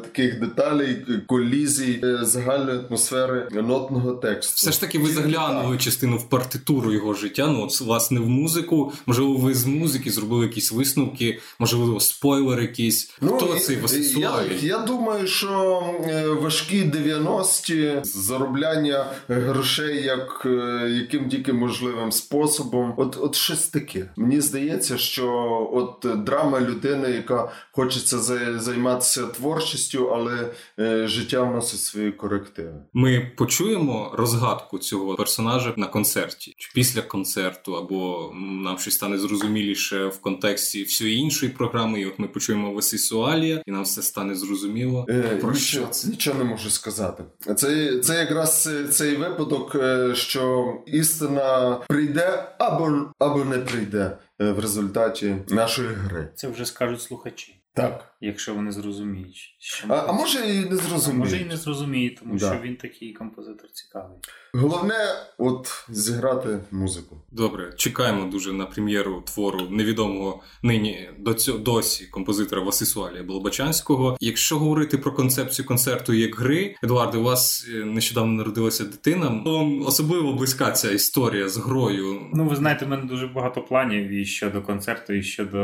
таких 0.03 0.41
деталей, 0.41 1.07
колізій, 1.27 2.05
загальної 2.23 2.81
атмосфери 2.89 3.49
нотного 3.53 4.13
тексту. 4.13 4.55
Все 4.57 4.73
ж 4.73 4.81
таки, 4.81 4.99
ви 4.99 5.11
заглянули 5.11 5.79
частину 5.79 6.17
в 6.17 6.29
партитуру 6.29 6.82
його 6.91 7.15
життя. 7.15 7.47
Ну, 7.49 7.63
от 7.65 7.81
власне 7.81 8.21
в 8.21 8.29
музику. 8.29 8.93
Можливо, 9.07 9.37
ви 9.37 9.55
з 9.55 9.67
музики 9.67 10.11
зробили 10.11 10.47
якісь 10.47 10.73
висновки, 10.73 11.41
можливо, 11.59 12.01
спойлер 12.01 12.61
якийсь. 12.61 13.11
Хто 13.37 13.55
і- 13.57 13.61
цей 13.61 13.77
я, 14.21 14.31
я 14.63 14.79
думаю, 14.79 15.27
що 15.27 15.83
е, 16.07 16.29
важкі 16.29 16.83
90-ті 16.85 17.93
заробляння 18.03 19.07
грошей 19.29 20.03
як 20.05 20.43
е, 20.47 20.89
яким 21.03 21.29
тільки 21.29 21.53
можливим 21.53 22.13
способом. 22.13 22.95
От, 22.97 23.17
от 23.21 23.35
щось 23.35 23.69
таке. 23.69 24.11
Мені 24.17 24.41
здається, 24.41 24.99
що 24.99 25.29
от 25.73 26.25
драма 26.25 26.61
людини, 26.61 27.11
яка 27.11 27.53
хочеться 27.73 28.19
за- 28.19 28.59
займатися 28.59 29.23
творчістю, 29.27 30.07
але 30.15 30.51
е, 30.79 31.07
життя 31.09 31.43
вносить 31.43 31.81
свої 31.81 32.13
корективи. 32.13 32.75
Ми 32.93 33.33
почуємо 33.37 34.13
розгадку 34.15 34.79
цього 34.79 35.15
персонажа 35.15 35.75
на 35.77 35.87
концерті, 35.87 36.55
після 36.75 37.03
концерту, 37.03 37.77
або 37.77 38.31
нам 38.65 38.79
щось 38.79 38.95
стане 38.95 39.19
зрозуміліше 39.19 40.07
в 40.07 40.21
контексті 40.21 40.83
всієї 40.83 41.17
іншої 41.19 41.53
програми. 41.53 42.01
І 42.01 42.07
от 42.07 42.19
ми 42.19 42.29
почуємо 42.29 42.73
Васисуалія, 42.73 43.63
і 43.67 43.71
нам 43.71 43.83
все 43.83 44.03
стане 44.03 44.35
зрозуміло. 44.35 45.07
Е, 45.09 45.23
Про 45.23 45.53
нічого, 45.53 45.55
що 45.55 45.87
це? 45.87 46.09
нічого 46.09 46.39
не 46.39 46.45
можу 46.45 46.71
сказати. 46.71 47.25
Це, 47.57 47.99
це 47.99 48.19
якраз 48.19 48.67
е, 48.73 48.89
цей 48.89 49.17
випадок, 49.17 49.75
е, 49.75 50.15
що 50.15 50.75
істина 50.87 51.71
прийде 51.89 52.55
або, 52.59 53.13
або 53.19 53.45
не 53.45 53.59
прийде 53.59 54.19
е, 54.41 54.53
в 54.53 54.59
результаті 54.59 55.37
нашої 55.49 55.89
гри. 55.89 56.29
Це 56.35 56.49
вже 56.49 56.65
скажуть 56.67 57.03
слухачі, 57.03 57.57
Так. 57.75 58.15
якщо 58.21 58.55
вони 58.55 58.73
зрозуміють. 58.73 59.57
Що 59.59 59.87
А, 59.89 59.95
а 59.97 60.13
може 60.13 60.39
і 60.39 60.59
не 60.71 60.79
А 61.07 61.13
може 61.13 61.37
і 61.37 61.45
не 61.45 61.57
зрозуміють, 61.57 62.19
тому 62.19 62.39
Да. 62.39 62.53
що 62.53 62.63
він 62.63 62.77
такий 62.77 63.13
композитор 63.13 63.71
цікавий. 63.73 64.19
Головне, 64.55 64.95
от 65.39 65.87
зіграти 65.89 66.59
музику. 66.71 67.17
Добре, 67.31 67.73
чекаємо 67.77 68.31
дуже 68.31 68.53
на 68.53 68.67
прем'єру 68.67 69.23
твору 69.27 69.61
невідомого 69.71 70.43
нині 70.63 71.11
до 71.19 71.35
цього 71.35 71.59
досі 71.59 72.07
композитора 72.07 72.63
Васисуалія 72.63 73.23
Болбачанського. 73.23 74.17
Якщо 74.21 74.59
говорити 74.59 74.99
про 74.99 75.13
концепцію 75.13 75.67
концерту 75.67 76.13
як 76.13 76.37
гри, 76.37 76.75
Едуарде, 76.85 77.19
у 77.19 77.23
вас 77.23 77.69
е, 77.75 77.85
нещодавно 77.85 78.33
народилася 78.33 78.85
дитина. 78.85 79.43
Вам 79.47 79.87
особливо 79.87 80.33
близька 80.33 80.71
ця 80.71 80.91
історія 80.91 81.49
з 81.49 81.57
грою. 81.57 82.21
Ну, 82.35 82.49
ви 82.49 82.57
знаєте, 82.57 82.85
в 82.85 82.89
мене 82.89 83.05
дуже 83.05 83.27
багато 83.27 83.63
планів 83.63 84.11
і 84.11 84.25
щодо 84.25 84.63
концерту, 84.63 85.13
і 85.13 85.23
щодо 85.23 85.59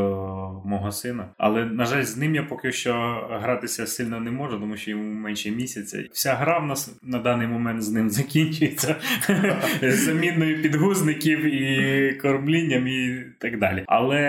мого 0.65 0.93
сина. 0.93 1.29
Але, 1.39 1.65
на 1.65 1.85
жаль, 1.85 2.03
з 2.03 2.17
ним 2.17 2.35
я 2.35 2.43
поки 2.43 2.73
що 2.73 2.93
гратися 3.31 3.87
сильно 3.87 4.21
не 4.21 4.31
можу, 4.31 4.61
тому 4.61 4.77
що 4.77 4.91
йому 4.91 5.15
менше 5.15 5.51
місяця. 5.51 6.05
Вся 6.13 6.35
гра 6.35 6.59
в 6.59 6.67
нас 6.67 6.91
на 7.03 7.19
даний 7.19 7.47
момент 7.47 7.83
з 7.83 7.91
ним 7.91 8.11
закінчується 8.11 8.78
заміною 9.83 10.63
підгузників 10.63 11.45
і 11.45 12.13
кормлінням 12.13 12.89
і 12.89 13.25
так 13.39 13.59
далі. 13.59 13.85
Але 13.87 14.29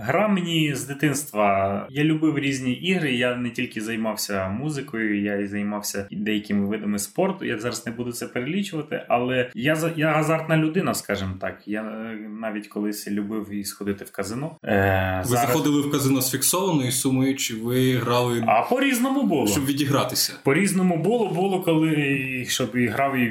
гра 0.00 0.28
мені 0.28 0.74
з 0.74 0.84
дитинства. 0.84 1.86
Я 1.90 2.04
любив 2.04 2.38
різні 2.38 2.72
ігри. 2.72 3.12
Я 3.12 3.36
не 3.36 3.50
тільки 3.50 3.80
займався 3.80 4.48
музикою, 4.48 5.22
я 5.22 5.36
і 5.36 5.46
займався 5.46 6.08
деякими 6.10 6.66
видами 6.66 6.98
спорту. 6.98 7.44
Я 7.44 7.58
зараз 7.58 7.86
не 7.86 7.92
буду 7.92 8.12
це 8.12 8.26
перелічувати, 8.26 9.02
але 9.08 9.50
я 9.54 9.76
я 9.96 10.12
азартна 10.12 10.56
людина, 10.56 10.94
скажімо 10.94 11.34
так. 11.40 11.62
Я 11.66 11.82
е, 11.82 12.18
навіть 12.40 12.68
колись 12.68 13.10
любив 13.10 13.50
і 13.52 13.64
сходити 13.64 14.04
в 14.04 14.10
казино. 14.10 14.56
Е, 14.64 15.22
Ви 15.26 15.36
заходили 15.36 15.80
в 15.80 15.90
казино 15.90 16.20
з 16.20 16.30
фіксованою 16.30 16.92
сумою, 16.92 17.36
чи 17.36 17.54
ви 17.54 17.92
грали 17.92 18.44
А 18.46 18.62
по-різному 18.62 19.22
було. 19.22 19.46
щоб 19.46 19.66
відігратися? 19.66 20.32
По-різному 20.42 20.96
було, 20.96 21.28
було, 21.28 21.62
коли 21.62 22.44
щоб 22.48 22.76
і 22.76 22.86
грав 22.86 23.16
і 23.16 23.28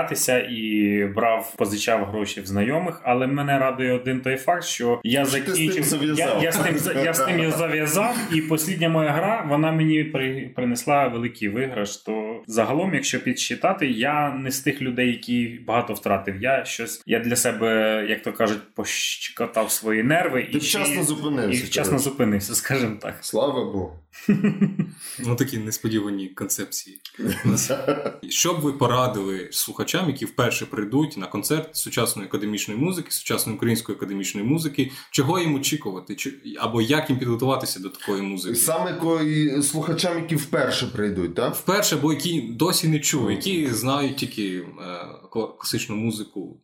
відігратися, 0.00 0.38
і 0.38 1.04
брав, 1.14 1.54
позичав 1.56 2.04
гроші 2.04 2.40
в 2.40 2.46
знайомих. 2.46 3.00
Але 3.04 3.26
мене 3.26 3.58
радує 3.58 3.92
один 3.92 4.20
той 4.20 4.36
факт, 4.36 4.64
що 4.64 5.00
я 5.04 5.24
закінчив. 5.24 6.18
Я, 6.18 6.40
я, 6.42 6.52
з 6.52 6.56
тим, 6.56 7.04
я 7.04 7.14
з 7.14 7.24
тим 7.24 7.40
я 7.40 7.50
зав'язав, 7.50 8.16
і 8.32 8.40
послідня 8.42 8.88
моя 8.88 9.10
гра 9.10 9.46
вона 9.48 9.72
мені 9.72 10.04
при, 10.04 10.50
принесла 10.56 11.08
великий 11.08 11.48
виграш. 11.48 11.96
То 11.96 12.42
загалом, 12.46 12.94
якщо 12.94 13.20
підсчитати, 13.20 13.86
я 13.90 14.34
не 14.34 14.50
з 14.50 14.60
тих 14.60 14.82
людей, 14.82 15.08
які 15.08 15.60
багато 15.66 15.94
втратив. 15.94 16.42
Я 16.42 16.64
щось 16.64 17.02
я 17.06 17.18
для 17.18 17.36
себе, 17.36 18.06
як 18.08 18.22
то 18.22 18.32
кажуть, 18.32 18.74
пощекотав 18.74 19.70
свої 19.70 20.02
нерви 20.02 20.42
Ти 20.42 20.48
і 20.52 20.58
вчасно 20.58 21.00
і 21.00 21.02
зупинився. 21.02 21.64
вчасно 21.64 21.98
зупинився, 21.98 22.54
скажімо 22.54 22.96
так. 23.00 23.14
Слава 23.20 23.64
Богу. 23.64 23.96
Ну 25.18 25.36
такі 25.36 25.58
несподівані 25.58 26.28
концепції. 26.28 27.00
Що 28.28 28.54
б 28.54 28.60
ви 28.60 28.72
порадили 28.72 29.48
слухачам, 29.52 30.08
які 30.08 30.24
вперше 30.24 30.66
прийдуть 30.66 31.16
на 31.16 31.26
концерт 31.26 31.76
сучасної 31.76 32.28
академічної 32.28 32.80
музики, 32.80 33.10
сучасної 33.10 33.56
української 33.56 33.98
академічної 33.98 34.46
музики, 34.46 34.90
чого 35.10 35.38
їм 35.38 35.54
очікувати, 35.54 36.16
або 36.58 36.82
як 36.82 37.10
їм 37.10 37.18
підготуватися 37.18 37.80
до 37.80 37.88
такої 37.88 38.22
музики? 38.22 38.54
Саме 38.54 38.92
кої 38.92 39.62
слухачам, 39.62 40.16
які 40.18 40.36
вперше 40.36 40.86
прийдуть, 40.86 41.34
так? 41.34 41.54
Вперше, 41.54 41.96
бо 41.96 42.12
які 42.12 42.40
досі 42.40 42.88
не 42.88 42.98
чули, 42.98 43.32
які 43.32 43.66
знають 43.66 44.16
тільки 44.16 44.56
е, 44.56 44.64
класичну 45.30 45.96
музику, 45.96 46.60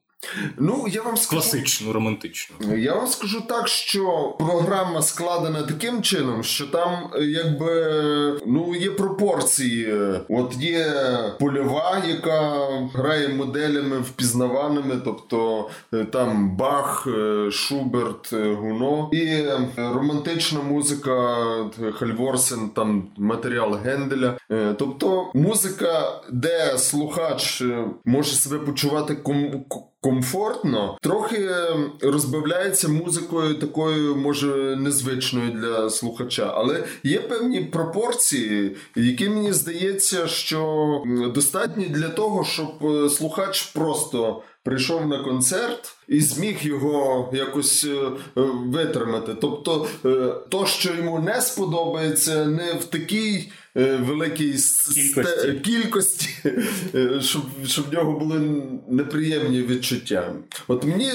Ну, 0.58 0.86
я 0.88 1.02
вам 1.02 1.16
скажу. 1.16 1.40
класичну, 1.42 1.92
романтичну. 1.92 2.76
Я 2.76 2.94
вам 2.94 3.06
скажу 3.06 3.40
так, 3.48 3.68
що 3.68 4.34
програма 4.38 5.02
складена 5.02 5.62
таким 5.62 6.02
чином, 6.02 6.44
що 6.44 6.66
там 6.66 7.10
е, 7.14 7.24
якби 7.24 8.40
ну 8.46 8.74
є 8.74 8.90
пропорції. 8.90 9.94
От 10.28 10.56
є 10.56 10.94
польова, 11.40 12.02
яка 12.08 12.66
грає 12.94 13.28
моделями 13.28 13.98
впізнаваними, 13.98 15.00
тобто 15.04 15.68
е, 15.94 16.04
там 16.04 16.56
Бах, 16.56 17.06
е, 17.06 17.50
Шуберт, 17.50 18.32
Гуно, 18.32 19.10
і 19.12 19.44
романтична 19.76 20.60
музика 20.60 21.36
Хальворсен, 21.98 22.68
там 22.68 23.08
матеріал 23.16 23.74
Генделя. 23.74 24.38
Тобто 24.78 25.30
музика, 25.34 26.20
де 26.32 26.78
слухач 26.78 27.62
може 28.04 28.34
себе 28.34 28.58
почувати 28.58 29.14
ком- 29.14 29.64
комфортно, 30.06 30.98
трохи 31.00 31.36
е, 31.36 31.76
розбавляється 32.00 32.88
музикою 32.88 33.54
такою, 33.54 34.16
може, 34.16 34.76
незвичною 34.76 35.50
для 35.50 35.90
слухача, 35.90 36.52
але 36.54 36.84
є 37.02 37.20
певні 37.20 37.60
пропорції, 37.60 38.76
які 38.96 39.28
мені 39.28 39.52
здається, 39.52 40.26
що 40.26 41.02
достатні 41.34 41.84
для 41.84 42.08
того, 42.08 42.44
щоб 42.44 42.86
е, 42.86 43.08
слухач 43.08 43.62
просто. 43.62 44.42
Прийшов 44.62 45.06
на 45.06 45.24
концерт 45.24 45.96
і 46.08 46.20
зміг 46.20 46.56
його 46.60 47.28
якось 47.32 47.84
е, 47.84 47.88
е, 47.88 48.40
витримати. 48.66 49.34
Тобто, 49.40 49.86
то, 50.48 50.66
що 50.66 50.94
йому 50.94 51.18
не 51.18 51.40
сподобається, 51.40 52.44
не 52.44 52.72
в 52.72 52.84
такій 52.84 53.52
великій 53.84 54.54
Кількості. 54.94 55.52
кількості, 55.64 56.28
е, 56.94 57.20
щоб, 57.20 57.42
щоб 57.66 57.90
в 57.90 57.92
нього 57.92 58.18
були 58.18 58.62
неприємні 58.88 59.62
відчуття. 59.62 60.32
От 60.68 60.84
мені 60.84 61.10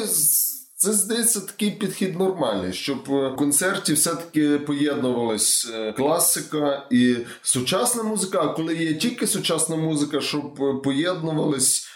це 0.75 0.93
здається 0.93 1.39
такий 1.41 1.71
підхід 1.71 2.19
нормальний, 2.19 2.73
щоб 2.73 2.97
е, 3.09 3.29
в 3.29 3.35
концерті 3.35 3.93
все-таки 3.93 4.57
поєднувалась 4.57 5.71
е, 5.73 5.91
класика 5.91 6.87
і 6.91 7.15
сучасна 7.41 8.03
музика. 8.03 8.41
А 8.41 8.47
коли 8.47 8.75
є 8.75 8.93
тільки 8.93 9.27
сучасна 9.27 9.75
музика, 9.75 10.21
щоб 10.21 10.63
е, 10.63 10.81
поєднувались 10.83 11.93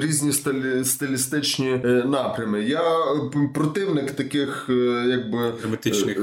різні 0.00 0.30
стилі- 0.30 0.84
стилістичні 0.84 1.70
е, 1.70 2.04
напрями. 2.06 2.64
Я 2.64 2.82
е, 2.98 3.30
противник 3.54 4.10
таких, 4.10 4.66
е, 4.68 5.04
якби 5.08 5.52
Тематичних. 5.62 6.18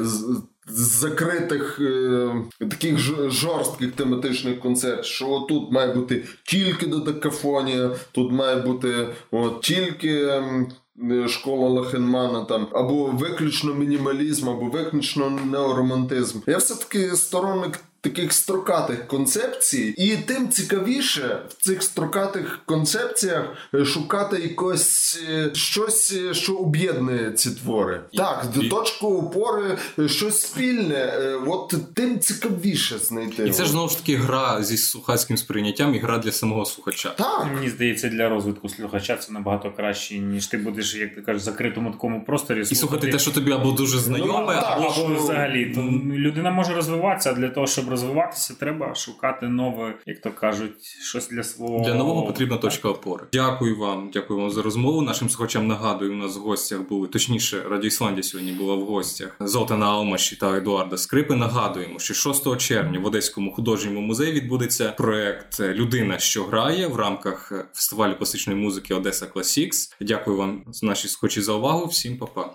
Закритих 0.67 1.79
е, 1.79 2.29
таких 2.59 2.97
жорстких 3.31 3.91
тематичних 3.91 4.59
концертів, 4.59 5.05
що 5.05 5.45
тут 5.49 5.71
має 5.71 5.93
бути 5.93 6.23
тільки 6.43 6.85
додекафонія, 6.85 7.91
тут 8.11 8.31
має 8.31 8.55
бути 8.55 9.07
от, 9.31 9.61
тільки. 9.61 10.23
ем, 10.25 10.67
е, 11.11 11.27
Школа 11.27 11.69
Лахенмана 11.69 12.45
там 12.45 12.67
або 12.71 13.05
виключно 13.05 13.73
мінімалізм, 13.73 14.49
або 14.49 14.65
виключно 14.65 15.29
неоромантизм. 15.29 16.39
Я 16.47 16.57
все-таки 16.57 17.15
сторонник 17.15 17.79
таких 18.01 18.33
строкатих 18.33 19.07
концепцій, 19.07 19.93
і 19.97 20.17
тим 20.17 20.49
цікавіше 20.49 21.39
в 21.49 21.63
цих 21.63 21.83
строкатих 21.83 22.59
концепціях 22.65 23.45
е, 23.73 23.85
шукати 23.85 24.39
якось 24.41 25.19
е, 25.29 25.49
щось, 25.53 26.13
е, 26.13 26.33
що 26.33 26.53
об'єднує 26.55 27.31
ці 27.31 27.49
твори. 27.51 28.01
І- 28.11 28.17
Так, 28.17 28.45
і- 28.61 28.69
точку 28.69 29.17
опори, 29.17 29.77
щось 30.07 30.41
спільне. 30.41 31.13
От 31.47 31.75
тим 31.93 32.19
цікавіше 32.19 32.97
знайти. 32.97 33.47
І 33.47 33.51
це 33.51 33.63
ж 33.65 33.71
знову 33.71 33.89
ж 33.89 33.97
таки 33.97 34.15
гра 34.15 34.63
зі 34.63 34.77
слухацьким 34.77 35.37
сприйняттям 35.37 35.95
і 35.95 35.99
гра 35.99 36.17
для 36.17 36.31
самого 36.31 36.65
слухача. 36.65 37.09
так. 37.09 37.47
Мені 37.55 37.69
здається, 37.69 38.09
для 38.09 38.29
розвитку 38.29 38.69
слухача 38.69 39.17
це 39.17 39.31
набагато 39.33 39.71
краще, 39.71 40.17
ніж 40.19 40.47
ти 40.47 40.57
будеш, 40.57 40.95
як 40.95 41.15
ти 41.15 41.21
кажеш, 41.21 41.41
в 41.41 41.45
закритому 41.45 41.91
такому 41.91 42.25
просторі. 42.25 42.61
І 42.71 42.75
слухати 42.75 43.07
те, 43.11 43.19
що 43.19 43.31
тобі 43.31 43.51
або 43.51 43.71
дуже 43.71 43.99
знайоме, 43.99 44.55
так, 44.55 44.63
або 44.67 44.83
або 44.85 44.93
що- 44.93 45.23
взагалі. 45.23 45.65
То 45.75 45.81
людина 46.17 46.51
може 46.51 46.73
розвиватися, 46.73 47.33
для 47.33 47.49
того, 47.49 47.67
щоб 47.67 47.90
розвиватися, 47.91 48.53
треба 48.59 48.95
шукати 48.95 49.47
нове, 49.47 49.95
як 50.05 50.21
то 50.21 50.31
кажуть, 50.31 50.83
щось 51.01 51.29
для 51.29 51.43
свого 51.43 51.85
Для 51.85 51.93
нового 51.93 52.25
потрібна 52.27 52.57
точка 52.57 52.89
опори. 52.89 53.25
Дякую 53.33 53.77
вам, 53.77 54.09
дякую 54.13 54.39
вам 54.39 54.51
за 54.51 54.61
розмову. 54.61 55.01
Нашим 55.01 55.29
слухачам 55.29 55.67
нагадую, 55.67 56.13
у 56.13 56.15
нас 56.15 56.37
в 56.37 56.39
гостях 56.39 56.81
були 56.81 57.07
точніше, 57.07 57.63
Радіо 57.69 57.87
Ісландія 57.87 58.23
сьогодні 58.23 58.51
була 58.51 58.75
в 58.75 58.81
гостях 58.81 59.35
Золтана 59.39 59.85
Алмаші 59.85 60.35
та 60.35 60.57
Едуарда 60.57 60.97
Скрипи. 60.97 61.35
Нагадуємо, 61.35 61.99
що 61.99 62.13
6 62.13 62.57
червня 62.57 62.99
в 62.99 63.05
Одеському 63.05 63.51
художньому 63.51 64.01
музеї 64.01 64.31
відбудеться 64.31 64.91
проект 64.91 65.59
Людина, 65.59 66.19
що 66.19 66.43
грає 66.43 66.87
в 66.87 66.95
рамках 66.95 67.51
фестивалю 67.73 68.15
класичної 68.15 68.59
музики 68.59 68.93
Одеса 68.93 69.25
Класікс. 69.25 69.95
Дякую 70.01 70.37
вам, 70.37 70.63
наші 70.83 71.07
слухачі, 71.07 71.41
за 71.41 71.53
увагу. 71.53 71.85
Всім 71.85 72.17
па-па. 72.17 72.53